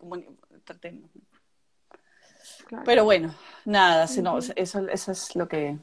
[2.86, 3.34] Pero bueno,
[3.66, 5.78] nada, sino, eso, eso es lo que,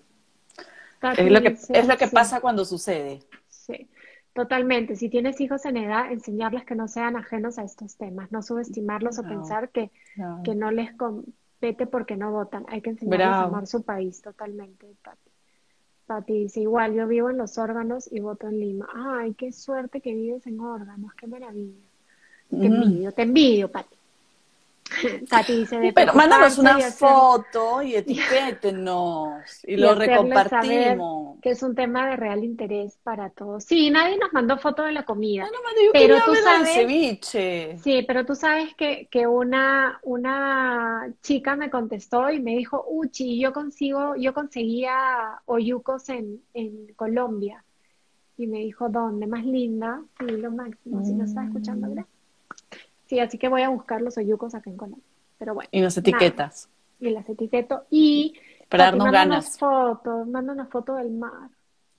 [1.16, 3.22] es lo que, es lo que pasa cuando sucede.
[3.48, 3.88] Sí,
[4.32, 4.96] totalmente.
[4.96, 9.18] Si tienes hijos en edad, enseñarles que no sean ajenos a estos temas, no subestimarlos
[9.18, 10.42] o pensar que no.
[10.44, 12.64] que no les compete porque no votan.
[12.68, 15.30] Hay que enseñarles a amar su país totalmente, Pati.
[16.06, 18.86] Pati dice, igual, yo vivo en los órganos y voto en Lima.
[18.94, 21.80] Ay, qué suerte que vives en órganos, qué maravilla.
[22.50, 23.96] Te envidio, te envidio, Pati.
[25.94, 31.38] Pero mándanos una foto y etiquétenos y, lo recompartimos.
[31.40, 33.64] Que es un tema de real interés para todos.
[33.64, 35.46] Sí, nadie nos mandó foto de la comida.
[35.92, 37.78] pero tú sabes, ceviche.
[37.78, 43.38] Sí, pero tú sabes que, que una, una chica me contestó y me dijo, Uchi,
[43.40, 47.64] yo consigo, yo conseguía oyucos en, en Colombia.
[48.36, 49.26] Y me dijo, ¿dónde?
[49.26, 50.02] Más linda.
[50.18, 51.04] Sí, lo máximo.
[51.04, 51.92] Si no estás escuchando, mm.
[51.92, 52.13] gracias.
[53.06, 55.04] Sí, así que voy a buscar los oyucos acá en Colombia.
[55.38, 55.68] Pero bueno.
[55.72, 56.68] Y las etiquetas.
[57.00, 57.84] Y las etiqueto.
[57.90, 58.34] Y
[58.68, 59.58] para darnos ganas.
[59.58, 61.50] fotos, manda una foto del mar.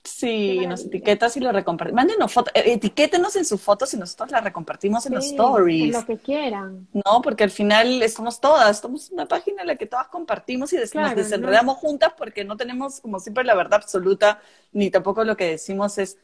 [0.06, 1.96] Sí, nos etiquetas y lo recompartimos.
[1.96, 5.94] Mándenos fotos, eh, etiquétenos en sus fotos y nosotros las recompartimos en los stories.
[5.94, 6.86] En lo que quieran.
[6.92, 10.76] No, porque al final estamos todas, somos una página en la que todas compartimos y
[10.76, 14.40] nos desenredamos juntas porque no tenemos como siempre la verdad absoluta,
[14.72, 16.18] ni tampoco lo que decimos es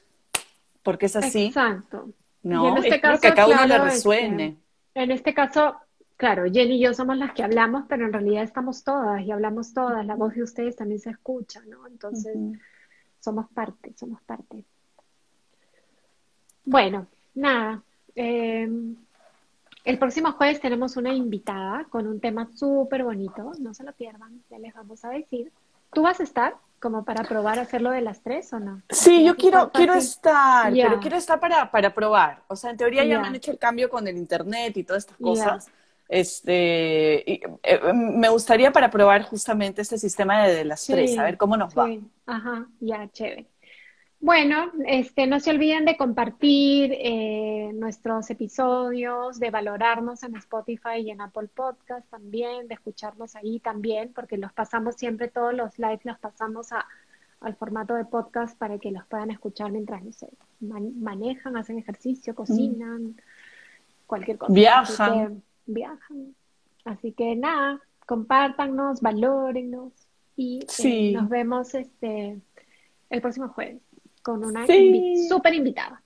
[0.84, 1.46] porque es así.
[1.46, 2.08] Exacto.
[2.44, 4.61] No, en este caso, que a cada uno le resuene.
[4.94, 5.76] En este caso,
[6.16, 9.72] claro, Jenny y yo somos las que hablamos, pero en realidad estamos todas y hablamos
[9.72, 10.04] todas.
[10.04, 11.86] La voz de ustedes también se escucha, ¿no?
[11.86, 12.36] Entonces,
[13.20, 14.64] somos parte, somos parte.
[16.64, 17.82] Bueno, nada.
[18.14, 18.96] Em,
[19.84, 23.52] el próximo jueves tenemos una invitada con un tema súper bonito.
[23.58, 25.50] No se lo pierdan, ya les vamos a decir.
[25.92, 26.56] ¿Tú vas a estar?
[26.82, 28.82] Como para probar hacerlo de las tres o no?
[28.90, 32.42] Sí, yo quiero, quiero estar, pero quiero estar para, para probar.
[32.48, 35.04] O sea, en teoría ya me han hecho el cambio con el internet y todas
[35.04, 35.70] estas cosas.
[36.08, 41.56] Este, eh, me gustaría para probar justamente este sistema de, las tres, a ver cómo
[41.56, 41.88] nos va.
[42.26, 43.51] Ajá, ya, chévere.
[44.22, 51.10] Bueno, este, no se olviden de compartir eh, nuestros episodios, de valorarnos en Spotify y
[51.10, 56.04] en Apple Podcast también, de escucharnos ahí también, porque los pasamos siempre, todos los lives
[56.04, 56.68] los pasamos
[57.40, 60.28] al formato de podcast para que los puedan escuchar mientras, no sé,
[60.60, 63.16] manejan, hacen ejercicio, cocinan,
[64.06, 64.52] cualquier cosa.
[64.52, 65.42] Viajan.
[65.66, 66.36] viajan.
[66.84, 69.92] Así que nada, compártanos, valórennos
[70.36, 72.40] y eh, nos vemos este
[73.10, 73.82] el próximo jueves
[74.22, 74.66] con una
[75.28, 76.02] súper invitada.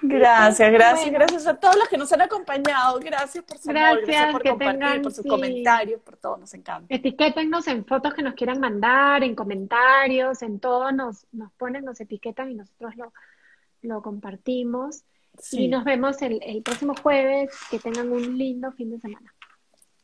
[0.00, 3.00] Gracias, gracias, gracias a todos los que nos han acompañado.
[3.00, 6.94] Gracias por su amor, gracias por compartir, por sus comentarios, por todo, nos encanta.
[6.94, 12.00] Etiquétenos en fotos que nos quieran mandar, en comentarios, en todo, nos, nos ponen, nos
[12.00, 13.12] etiquetan y nosotros lo,
[13.82, 15.04] lo compartimos.
[15.52, 17.50] Y nos vemos el, el, próximo jueves.
[17.70, 19.32] Que tengan un lindo fin de semana.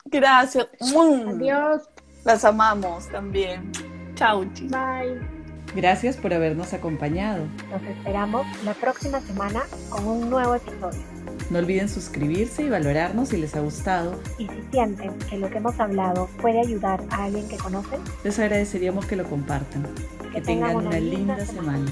[0.04, 0.68] Gracias.
[0.80, 1.88] Adiós.
[2.24, 3.72] Las amamos también.
[4.14, 4.44] Chao.
[4.44, 5.43] Bye.
[5.74, 7.46] Gracias por habernos acompañado.
[7.70, 11.00] Nos esperamos la próxima semana con un nuevo episodio.
[11.50, 14.20] No olviden suscribirse y valorarnos si les ha gustado.
[14.38, 18.38] Y si sienten que lo que hemos hablado puede ayudar a alguien que conocen, les
[18.38, 19.84] agradeceríamos que lo compartan.
[20.32, 21.84] Que, tengan, una, linda, semana.